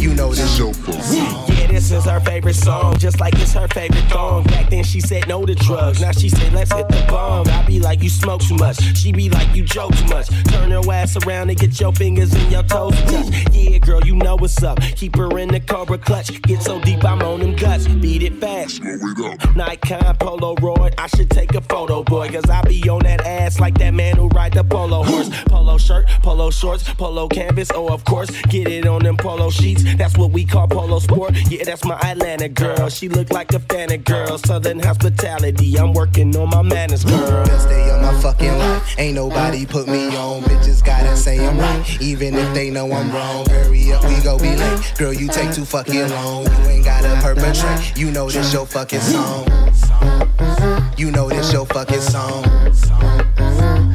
You 0.00 0.14
know 0.14 0.32
this 0.32 1.59
is 1.80 2.04
her 2.04 2.20
favorite 2.20 2.54
song, 2.54 2.98
just 2.98 3.20
like 3.20 3.34
it's 3.34 3.54
her 3.54 3.66
favorite 3.68 4.04
thong. 4.10 4.44
Back 4.44 4.68
then 4.70 4.84
she 4.84 5.00
said 5.00 5.26
no 5.28 5.46
to 5.46 5.54
drugs, 5.54 6.00
now 6.00 6.12
she 6.12 6.28
said 6.28 6.52
let's 6.52 6.72
hit 6.72 6.86
the 6.88 7.04
bomb. 7.08 7.48
I 7.48 7.64
be 7.66 7.80
like 7.80 8.02
you 8.02 8.10
smoke 8.10 8.42
too 8.42 8.56
much, 8.56 8.78
she 8.96 9.12
be 9.12 9.30
like 9.30 9.54
you 9.56 9.64
joke 9.64 9.94
too 9.96 10.06
much. 10.06 10.28
Turn 10.44 10.70
her 10.70 10.92
ass 10.92 11.16
around 11.24 11.48
and 11.48 11.58
get 11.58 11.80
your 11.80 11.92
fingers 11.92 12.34
and 12.34 12.52
your 12.52 12.62
toes 12.64 12.94
touch. 13.02 13.28
Yeah, 13.52 13.78
girl, 13.78 14.04
you 14.04 14.14
know 14.16 14.36
what's 14.36 14.62
up. 14.62 14.80
Keep 14.80 15.16
her 15.16 15.38
in 15.38 15.48
the 15.48 15.60
cobra 15.60 15.98
clutch. 15.98 16.42
Get 16.42 16.62
so 16.62 16.80
deep, 16.80 17.04
I'm 17.04 17.22
on 17.22 17.40
them 17.40 17.56
guts. 17.56 17.88
Beat 17.88 18.22
it 18.22 18.34
fast. 18.40 18.82
Nikon 18.82 20.16
Polaroid, 20.16 20.94
I 20.98 21.06
should 21.06 21.30
take 21.30 21.54
a 21.54 21.60
photo, 21.62 22.02
boy, 22.02 22.28
cause 22.28 22.48
I 22.50 22.62
be 22.62 22.86
on 22.88 23.00
that 23.04 23.24
ass 23.24 23.58
like 23.58 23.78
that 23.78 23.94
man 23.94 24.16
who 24.16 24.28
ride 24.28 24.52
the 24.52 24.64
polo 24.64 25.02
horse. 25.02 25.30
Polo 25.46 25.78
shirt, 25.78 26.08
polo 26.22 26.50
shorts, 26.50 26.82
polo 26.94 27.28
canvas, 27.28 27.70
oh 27.74 27.88
of 27.88 28.04
course, 28.04 28.30
get 28.42 28.68
it 28.68 28.86
on 28.86 29.02
them 29.02 29.16
polo 29.16 29.50
sheets. 29.50 29.82
That's 29.96 30.16
what 30.18 30.30
we 30.30 30.44
call 30.44 30.68
polo 30.68 30.98
sport. 30.98 31.34
Yeah, 31.48 31.64
that's 31.70 31.84
my 31.84 31.94
Atlanta 32.00 32.48
girl. 32.48 32.88
She 32.88 33.08
look 33.08 33.30
like 33.30 33.52
a 33.52 33.60
fan 33.60 33.92
of 33.92 34.04
girl. 34.04 34.38
Southern 34.38 34.80
hospitality, 34.80 35.78
I'm 35.78 35.92
working 35.92 36.34
on 36.36 36.48
my 36.50 36.62
manners, 36.62 37.04
girl. 37.04 37.44
Best 37.44 37.68
day 37.68 37.90
of 37.90 38.02
my 38.02 38.12
fucking 38.20 38.58
life. 38.58 38.98
Ain't 38.98 39.14
nobody 39.14 39.64
put 39.66 39.86
me 39.86 40.08
on. 40.16 40.42
Bitches 40.42 40.84
gotta 40.84 41.16
say 41.16 41.38
I'm 41.46 41.56
right, 41.58 42.00
even 42.00 42.34
if 42.34 42.52
they 42.54 42.70
know 42.70 42.90
I'm 42.90 43.12
wrong. 43.12 43.46
Hurry 43.46 43.92
up, 43.92 44.02
we 44.04 44.20
go 44.20 44.36
be 44.36 44.56
late. 44.56 44.94
Girl, 44.98 45.12
you 45.12 45.28
take 45.28 45.52
too 45.52 45.64
fucking 45.64 46.10
long. 46.10 46.44
You 46.44 46.68
ain't 46.70 46.84
gotta 46.84 47.14
perpetrate. 47.22 47.96
You 47.96 48.10
know 48.10 48.28
this 48.28 48.52
your 48.52 48.66
fucking 48.66 49.00
song. 49.00 49.46
You 50.96 51.12
know 51.12 51.28
this 51.28 51.52
your 51.52 51.66
fucking 51.66 52.00
song. 52.00 52.44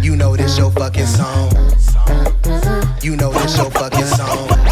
You 0.01 0.15
know 0.15 0.37
this 0.37 0.57
your 0.57 0.71
fucking 0.71 1.07
song. 1.07 1.51
You 3.01 3.17
know 3.17 3.33
this 3.33 3.57
your 3.57 3.69
fucking 3.71 4.05
song. 4.05 4.47
You, 4.49 4.64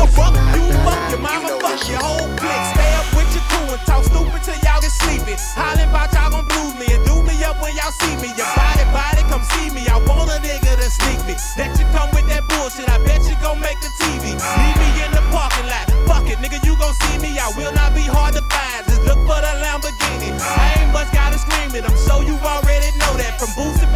from 23.45 23.55
booze 23.55 23.92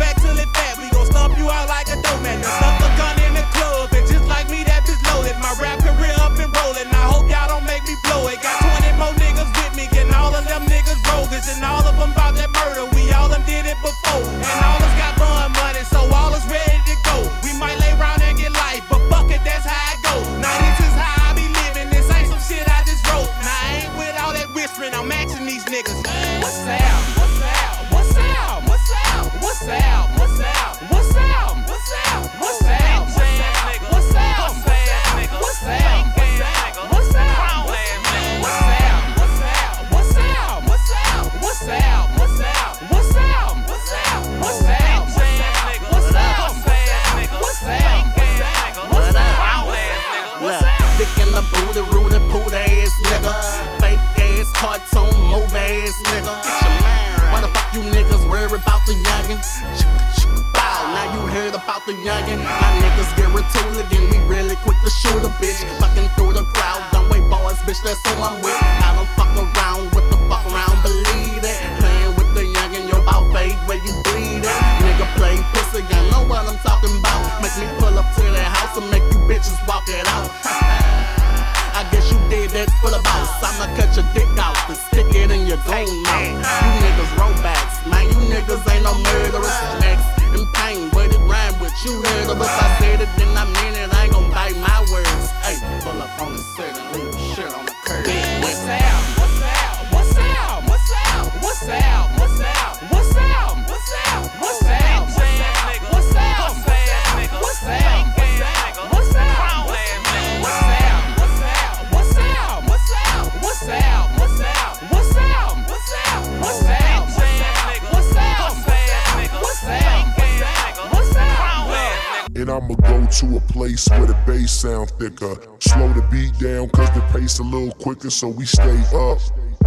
quicker, 128.08 128.12
so 128.12 128.28
we 128.28 128.45
stay 128.45 128.80
up. 128.95 129.20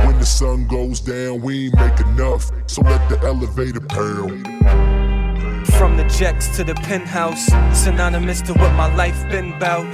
When 0.06 0.18
the 0.18 0.26
sun 0.26 0.66
goes 0.66 1.00
down, 1.00 1.42
we 1.42 1.66
ain't 1.66 1.76
make 1.76 2.00
enough, 2.00 2.50
so 2.66 2.82
let 2.82 3.08
the 3.08 3.18
elevator 3.26 3.80
pound. 3.80 4.46
From 5.78 5.96
the 5.96 6.04
jets 6.04 6.56
to 6.56 6.64
the 6.64 6.74
penthouse, 6.74 7.46
synonymous 7.72 8.40
to 8.42 8.54
what 8.54 8.72
my 8.74 8.94
life 8.94 9.28
been 9.30 9.58
bout. 9.58 9.86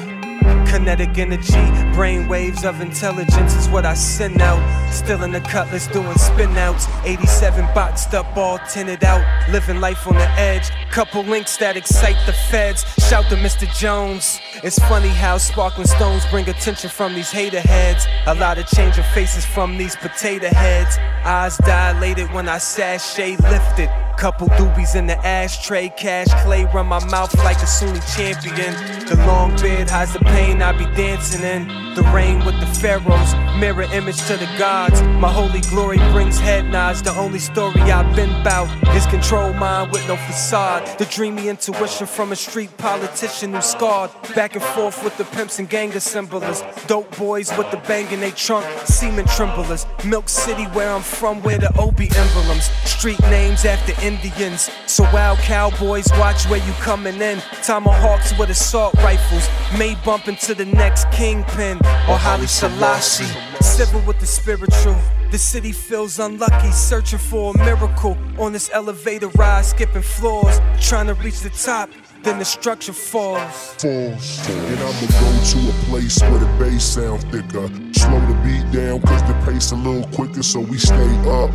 Kinetic 0.76 1.16
energy, 1.16 1.94
brain 1.94 2.28
waves 2.28 2.62
of 2.62 2.82
intelligence 2.82 3.54
is 3.54 3.66
what 3.70 3.86
I 3.86 3.94
send 3.94 4.42
out. 4.42 4.60
Still 4.92 5.22
in 5.22 5.32
the 5.32 5.40
cutlass 5.40 5.86
doing 5.86 6.18
spin 6.18 6.50
outs. 6.58 6.86
87 7.02 7.64
boxed 7.74 8.12
up, 8.12 8.36
all 8.36 8.58
tinted 8.70 9.02
out. 9.02 9.24
Living 9.48 9.80
life 9.80 10.06
on 10.06 10.16
the 10.16 10.28
edge. 10.32 10.68
Couple 10.90 11.22
links 11.22 11.56
that 11.56 11.78
excite 11.78 12.18
the 12.26 12.34
feds. 12.34 12.84
Shout 13.08 13.24
to 13.30 13.36
Mr. 13.36 13.66
Jones. 13.74 14.38
It's 14.62 14.78
funny 14.80 15.08
how 15.08 15.38
sparkling 15.38 15.86
stones 15.86 16.26
bring 16.26 16.46
attention 16.46 16.90
from 16.90 17.14
these 17.14 17.30
hater 17.30 17.60
heads. 17.60 18.06
A 18.26 18.34
lot 18.34 18.58
of 18.58 18.66
changing 18.66 19.04
faces 19.14 19.46
from 19.46 19.78
these 19.78 19.96
potato 19.96 20.48
heads. 20.48 20.98
Eyes 21.24 21.56
dilated 21.56 22.30
when 22.34 22.50
I 22.50 22.58
sashay 22.58 23.38
lifted. 23.38 23.88
Couple 24.16 24.48
doobies 24.48 24.96
in 24.96 25.06
the 25.06 25.18
ashtray, 25.26 25.90
Cassius 25.90 26.42
Clay 26.42 26.64
run 26.72 26.86
my 26.86 27.04
mouth 27.10 27.36
like 27.44 27.58
a 27.58 27.66
Sunni 27.66 28.00
champion. 28.16 28.72
The 29.06 29.22
long 29.26 29.54
beard 29.60 29.90
hides 29.90 30.14
the 30.14 30.20
pain 30.20 30.62
I 30.62 30.72
be 30.72 30.84
dancing 30.96 31.42
in. 31.42 31.68
The 31.94 32.02
rain 32.14 32.44
with 32.44 32.58
the 32.58 32.66
pharaohs, 32.66 33.34
mirror 33.58 33.86
image 33.92 34.18
to 34.26 34.36
the 34.36 34.48
gods. 34.58 35.00
My 35.02 35.32
holy 35.32 35.60
glory 35.60 35.98
brings 36.12 36.38
head 36.38 36.64
nods. 36.70 37.02
The 37.02 37.12
only 37.12 37.38
story 37.38 37.80
I've 37.82 38.16
been 38.16 38.30
bout 38.42 38.68
is 38.96 39.06
control 39.06 39.52
mind 39.52 39.92
with 39.92 40.06
no 40.08 40.16
facade. 40.16 40.98
The 40.98 41.04
dreamy 41.06 41.48
intuition 41.48 42.06
from 42.06 42.32
a 42.32 42.36
street 42.36 42.76
politician 42.78 43.54
who's 43.54 43.66
scarred. 43.66 44.10
Back 44.34 44.56
and 44.56 44.64
forth 44.64 45.04
with 45.04 45.16
the 45.18 45.24
pimps 45.24 45.58
and 45.58 45.68
gang 45.68 45.92
assemblers. 45.92 46.62
Dope 46.86 47.16
boys 47.16 47.56
with 47.56 47.70
the 47.70 47.78
bang 47.88 48.10
in 48.12 48.20
they 48.20 48.30
trunk, 48.30 48.66
semen 48.86 49.26
tremblers. 49.26 49.86
Milk 50.04 50.28
City, 50.28 50.64
where 50.76 50.90
I'm 50.90 51.02
from, 51.02 51.42
where 51.42 51.58
the 51.58 51.72
Obi 51.78 52.08
emblems. 52.16 52.64
Street 52.84 53.20
names 53.22 53.64
after 53.64 53.94
Indians. 54.06 54.70
So 54.86 55.02
wild 55.12 55.38
cowboys, 55.38 56.06
watch 56.12 56.46
where 56.48 56.64
you 56.64 56.72
coming 56.74 57.20
in. 57.20 57.40
Tomahawks 57.64 58.38
with 58.38 58.50
assault 58.50 58.94
rifles. 59.02 59.48
May 59.76 59.96
bump 60.04 60.28
into 60.28 60.54
the 60.54 60.64
next 60.64 61.10
kingpin 61.10 61.78
or 62.08 62.16
Haile 62.16 62.46
Selassie. 62.46 63.26
Civil 63.60 64.00
with 64.02 64.20
the 64.20 64.26
spiritual. 64.26 64.96
The 65.32 65.38
city 65.38 65.72
feels 65.72 66.20
unlucky, 66.20 66.70
searching 66.70 67.18
for 67.18 67.52
a 67.52 67.58
miracle 67.58 68.16
on 68.38 68.52
this 68.52 68.70
elevator 68.72 69.28
ride, 69.30 69.64
skipping 69.64 70.02
floors, 70.02 70.60
trying 70.80 71.08
to 71.08 71.14
reach 71.14 71.40
the 71.40 71.50
top. 71.50 71.90
Then 72.22 72.38
the 72.38 72.44
structure 72.44 72.92
falls. 72.92 73.74
Falls. 73.74 74.48
And 74.48 74.78
I'ma 74.78 75.06
go 75.20 75.44
to 75.52 75.58
a 75.68 75.72
place 75.88 76.20
where 76.20 76.38
the 76.38 76.46
bass 76.60 76.84
sound 76.84 77.22
thicker. 77.32 77.66
Slow 77.92 78.20
the 78.20 78.40
beat 78.44 78.70
down, 78.72 79.00
cause 79.02 79.22
the 79.24 79.34
pace 79.44 79.72
a 79.72 79.76
little 79.76 80.08
quicker, 80.12 80.44
so 80.44 80.60
we 80.60 80.78
stay 80.78 81.10
up. 81.28 81.50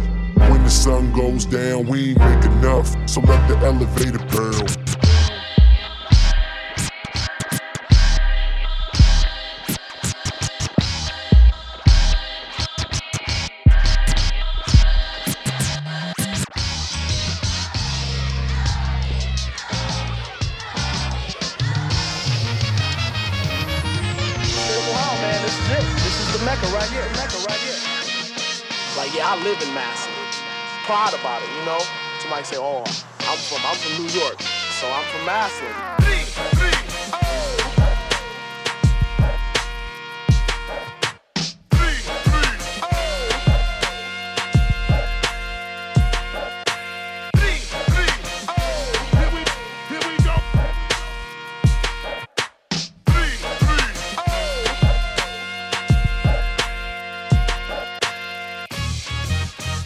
When 0.49 0.63
the 0.63 0.69
sun 0.69 1.11
goes 1.13 1.45
down, 1.45 1.87
we 1.87 2.09
ain't 2.09 2.19
make 2.19 2.45
enough, 2.45 2.87
so 3.07 3.21
let 3.21 3.47
the 3.47 3.57
elevator 3.65 4.19
the 26.41 26.45
Mecca 26.45 26.65
right 26.67 26.89
here. 26.89 27.03
Mecca 27.15 27.37
right 27.47 27.59
here. 27.59 27.77
Like, 28.97 29.13
yeah, 29.15 29.31
I 29.31 29.43
live 29.43 29.61
in 29.61 29.73
Massillon. 29.73 30.10
Proud 30.91 31.13
about 31.13 31.41
it, 31.41 31.47
you 31.57 31.65
know. 31.65 31.79
Somebody 32.19 32.43
say, 32.43 32.57
oh, 32.59 32.83
I'm 33.21 33.37
from 33.37 33.61
I'm 33.63 33.77
from 33.77 34.05
New 34.05 34.11
York, 34.11 34.41
so 34.41 34.91
I'm 34.91 35.05
from 35.05 35.25
Massillon. 35.25 36.00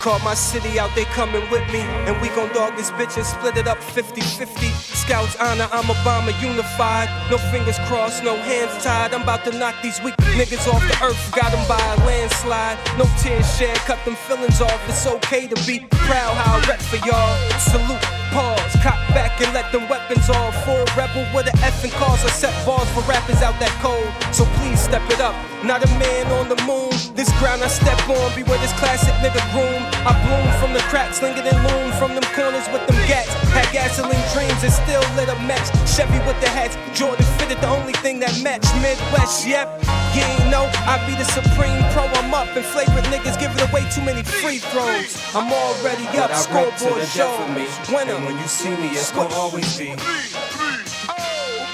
Call 0.06 0.20
my 0.20 0.36
city 0.36 0.78
out, 0.78 0.94
they 0.94 1.06
coming 1.06 1.42
with 1.50 1.66
me. 1.74 1.80
And 2.06 2.22
we 2.22 2.30
gon' 2.30 2.54
dog 2.54 2.78
this 2.78 2.92
bitch 2.92 3.18
and 3.18 3.26
split 3.26 3.58
it 3.58 3.66
up 3.66 3.82
50 3.82 4.22
50. 4.22 4.68
Scouts 5.02 5.36
honor, 5.38 5.68
I'm 5.72 5.86
Obama 5.86 6.30
unified. 6.40 7.10
No 7.32 7.40
fingers 7.50 7.80
crossed, 7.88 8.24
no 8.24 8.36
hands 8.36 8.84
tied. 8.84 9.16
I'm 9.16 9.24
about 9.24 9.44
to 9.46 9.58
knock 9.58 9.74
these 9.82 10.00
weak 10.04 10.14
niggas 10.38 10.72
off 10.72 10.84
the 10.88 11.04
earth. 11.04 11.32
Got 11.32 11.52
them 11.54 11.68
by 11.68 11.82
a 11.82 12.06
landslide. 12.06 12.78
No 13.00 13.06
tears 13.18 13.50
shed, 13.58 13.76
cut 13.90 13.98
them 14.06 14.14
feelings 14.14 14.62
off. 14.62 14.80
It's 14.88 15.08
okay 15.08 15.48
to 15.48 15.56
be 15.66 15.80
proud 15.90 16.38
how 16.38 16.60
I 16.60 16.68
rep 16.70 16.80
for 16.80 16.98
y'all. 16.98 17.34
Salute, 17.58 18.06
pause, 18.36 18.76
back 19.16 19.40
and 19.40 19.54
let 19.54 19.72
them 19.72 19.88
weapons 19.88 20.30
off. 20.30 20.54
Full 20.66 20.84
rebel 21.00 21.24
with 21.34 21.48
an 21.48 21.56
effing 21.64 21.92
cause. 21.96 22.20
I 22.28 22.30
set 22.30 22.54
bars 22.66 22.88
for 22.92 23.02
rappers 23.08 23.42
out 23.42 23.56
that 23.64 23.72
cold. 23.80 24.12
So 24.36 24.44
please 24.60 24.80
step 24.80 25.02
it 25.10 25.22
up. 25.24 25.34
Not 25.64 25.80
a 25.88 25.90
man 25.96 26.28
on 26.36 26.52
the 26.52 26.60
moon. 26.68 26.92
This 27.16 27.32
ground 27.40 27.64
I 27.64 27.72
step 27.72 27.98
on, 28.12 28.36
be 28.36 28.44
where 28.44 28.60
this 28.60 28.76
classic 28.76 29.16
nigga 29.24 29.40
groom. 29.56 29.82
I 30.04 30.12
bloom 30.28 30.48
from 30.60 30.74
the 30.76 30.84
cracks, 30.92 31.24
slinging 31.24 31.48
and 31.48 31.60
loom 31.64 31.96
from 31.96 32.14
them 32.14 32.28
corners 32.36 32.68
with 32.76 32.84
them 32.86 33.00
gats. 33.08 33.32
Had 33.56 33.72
gasoline 33.72 34.26
dreams 34.36 34.62
and 34.68 34.74
still 34.84 35.06
lit 35.16 35.32
a 35.32 35.38
match. 35.48 35.72
Chevy 35.88 36.20
with 36.28 36.40
the 36.44 36.52
hats, 36.52 36.76
Jordan 36.92 37.26
fitted 37.40 37.60
the 37.64 37.70
only 37.72 37.94
thing 38.04 38.20
that 38.20 38.36
matched. 38.44 38.70
Midwest, 38.84 39.48
yep. 39.48 39.72
You 40.16 40.24
ain't 40.24 40.48
know 40.50 40.72
I 40.88 40.96
be 41.04 41.12
the 41.20 41.28
supreme 41.28 41.84
pro. 41.92 42.08
I'm 42.24 42.34
up 42.34 42.48
and 42.56 42.64
flagrant 42.64 43.06
niggas 43.08 43.38
giving 43.38 43.60
away 43.68 43.84
too 43.92 44.02
many 44.02 44.24
free 44.24 44.60
throws. 44.60 45.20
I'm 45.36 45.52
already 45.52 46.08
up, 46.16 46.32
I 46.32 46.40
scoreboard 46.40 47.04
show. 47.04 47.28
death 47.28 47.44
of 47.44 47.52
me. 47.52 47.68
Winner. 47.92 48.16
And 48.16 48.26
when 48.26 48.38
you 48.40 48.48
see 48.48 48.72
me, 48.80 48.96
it's 48.96 49.12
gonna 49.12 49.36
always 49.36 49.78
be 49.78 49.92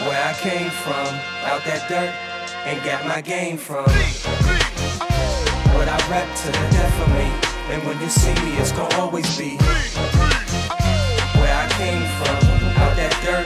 where 0.10 0.18
I 0.26 0.34
came 0.42 0.72
from, 0.82 1.06
out 1.46 1.62
that 1.70 1.86
dirt, 1.86 2.10
and 2.66 2.84
got 2.84 3.06
my 3.06 3.22
game 3.22 3.58
from. 3.58 3.86
What 5.78 5.88
I 5.88 5.98
rep 6.10 6.26
to 6.26 6.48
the 6.48 6.66
death 6.74 6.98
of 6.98 7.10
me. 7.14 7.30
And 7.70 7.86
when 7.86 8.02
you 8.02 8.10
see 8.10 8.34
me, 8.42 8.58
it's 8.58 8.72
gonna 8.72 8.96
always 8.96 9.38
be 9.38 9.58
where 11.38 11.56
I 11.56 11.70
came 11.78 12.02
from, 12.18 12.42
out 12.82 12.96
that 12.98 13.14
dirt, 13.22 13.46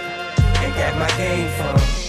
and 0.64 0.74
got 0.80 0.98
my 0.98 1.12
game 1.18 1.52
from. 1.60 2.05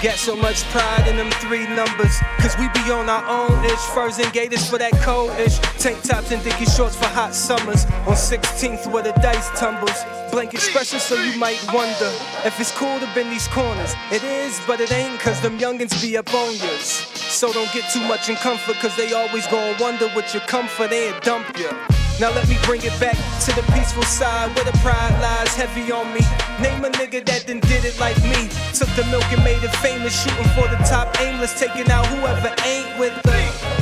Got 0.00 0.14
so 0.14 0.36
much 0.36 0.62
pride 0.70 1.08
in 1.08 1.16
them 1.16 1.28
three 1.42 1.66
numbers. 1.66 2.16
Cause 2.38 2.56
we 2.56 2.68
be 2.68 2.88
on 2.92 3.08
our 3.08 3.24
own 3.26 3.64
ish. 3.64 3.80
Furs 3.92 4.20
and 4.20 4.32
gators 4.32 4.70
for 4.70 4.78
that 4.78 4.92
cold 5.02 5.32
ish. 5.40 5.58
Tank 5.82 6.00
tops 6.02 6.30
and 6.30 6.40
dicky 6.44 6.66
shorts 6.66 6.94
for 6.94 7.06
hot 7.06 7.34
summers. 7.34 7.84
On 8.06 8.14
16th 8.14 8.92
where 8.92 9.02
the 9.02 9.10
dice 9.14 9.50
tumbles. 9.58 10.04
Blank 10.30 10.54
expression 10.54 11.00
so 11.00 11.20
you 11.20 11.36
might 11.36 11.58
wonder 11.74 12.12
if 12.44 12.60
it's 12.60 12.70
cool 12.78 13.00
to 13.00 13.06
bend 13.12 13.32
these 13.32 13.48
corners. 13.48 13.92
It 14.12 14.22
is, 14.22 14.60
but 14.68 14.80
it 14.80 14.92
ain't 14.92 15.18
cause 15.18 15.40
them 15.40 15.58
youngins 15.58 16.00
be 16.00 16.16
up 16.16 16.32
on 16.32 16.54
yours. 16.54 16.86
So 16.86 17.52
don't 17.52 17.72
get 17.72 17.90
too 17.92 18.06
much 18.06 18.28
in 18.28 18.36
comfort 18.36 18.76
cause 18.76 18.96
they 18.96 19.12
always 19.14 19.48
gon' 19.48 19.76
wonder 19.80 20.08
what 20.10 20.32
your 20.32 20.42
comfort 20.42 20.92
and 20.92 21.20
dump 21.22 21.58
ya. 21.58 21.72
Now 22.20 22.34
let 22.34 22.48
me 22.48 22.58
bring 22.64 22.82
it 22.82 22.98
back 22.98 23.14
to 23.46 23.54
the 23.54 23.62
peaceful 23.72 24.02
side 24.02 24.52
where 24.56 24.64
the 24.64 24.76
pride 24.78 25.14
lies 25.22 25.54
heavy 25.54 25.92
on 25.92 26.12
me. 26.12 26.20
Name 26.60 26.84
a 26.84 26.90
nigga 26.90 27.24
that 27.24 27.46
done 27.46 27.60
did 27.60 27.84
it 27.84 27.96
like 28.00 28.18
me. 28.24 28.50
Took 28.74 28.90
the 28.98 29.06
milk 29.06 29.22
and 29.30 29.44
made 29.44 29.62
it 29.62 29.70
famous, 29.78 30.20
shooting 30.20 30.50
for 30.58 30.66
the 30.66 30.82
top, 30.82 31.14
aimless, 31.20 31.56
taking 31.60 31.88
out 31.92 32.06
whoever 32.06 32.50
ain't 32.66 32.98
with 32.98 33.14
her. 33.22 33.78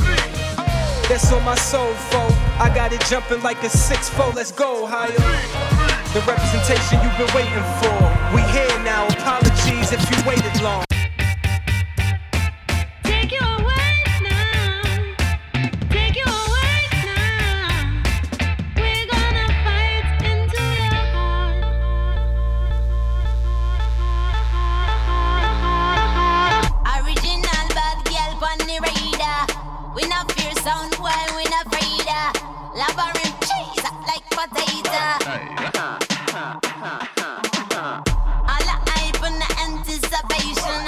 That's 1.09 1.33
on 1.33 1.43
my 1.45 1.55
soul, 1.55 1.91
foe. 2.13 2.29
I 2.61 2.69
got 2.75 2.93
it 2.93 3.01
jumping 3.09 3.41
like 3.41 3.57
a 3.63 3.69
6-4. 3.73 4.35
Let's 4.35 4.51
go 4.51 4.85
higher. 4.85 5.17
The 6.13 6.21
representation 6.29 7.01
you've 7.01 7.17
been 7.17 7.33
waiting 7.33 7.65
for. 7.81 7.97
We 8.35 8.45
here 8.53 8.77
now. 8.85 9.07
Apologies 9.17 9.93
if 9.93 10.03
you 10.11 10.29
waited 10.29 10.61
long. 10.61 10.85
Sound 30.67 30.91
boy, 30.97 31.07
we 31.37 31.43
not 31.47 31.65
afraid 31.65 32.09
of. 32.11 32.35
Lava 32.75 33.07
rim 33.15 33.33
cheese 33.47 33.87
like 34.03 34.27
potato. 34.35 34.99
All 38.51 38.63
the 38.67 38.75
hype 38.91 39.23
and 39.23 39.39
the 39.39 39.49
anticipation. 39.63 40.81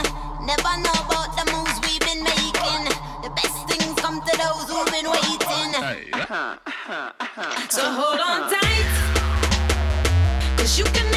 Never 0.43 0.73
know 0.83 0.99
about 1.07 1.31
the 1.39 1.45
moves 1.55 1.79
we've 1.87 2.03
been 2.03 2.21
making. 2.27 2.91
The 3.23 3.31
best 3.39 3.69
things 3.69 3.95
come 4.01 4.19
to 4.19 4.33
those 4.35 4.67
who've 4.67 4.91
been 4.91 5.07
waiting. 5.09 5.71
So 7.69 7.83
hold 7.87 8.19
on 8.19 8.51
tight. 8.51 8.91
Cause 10.57 10.77
you 10.77 10.83
can 10.83 11.09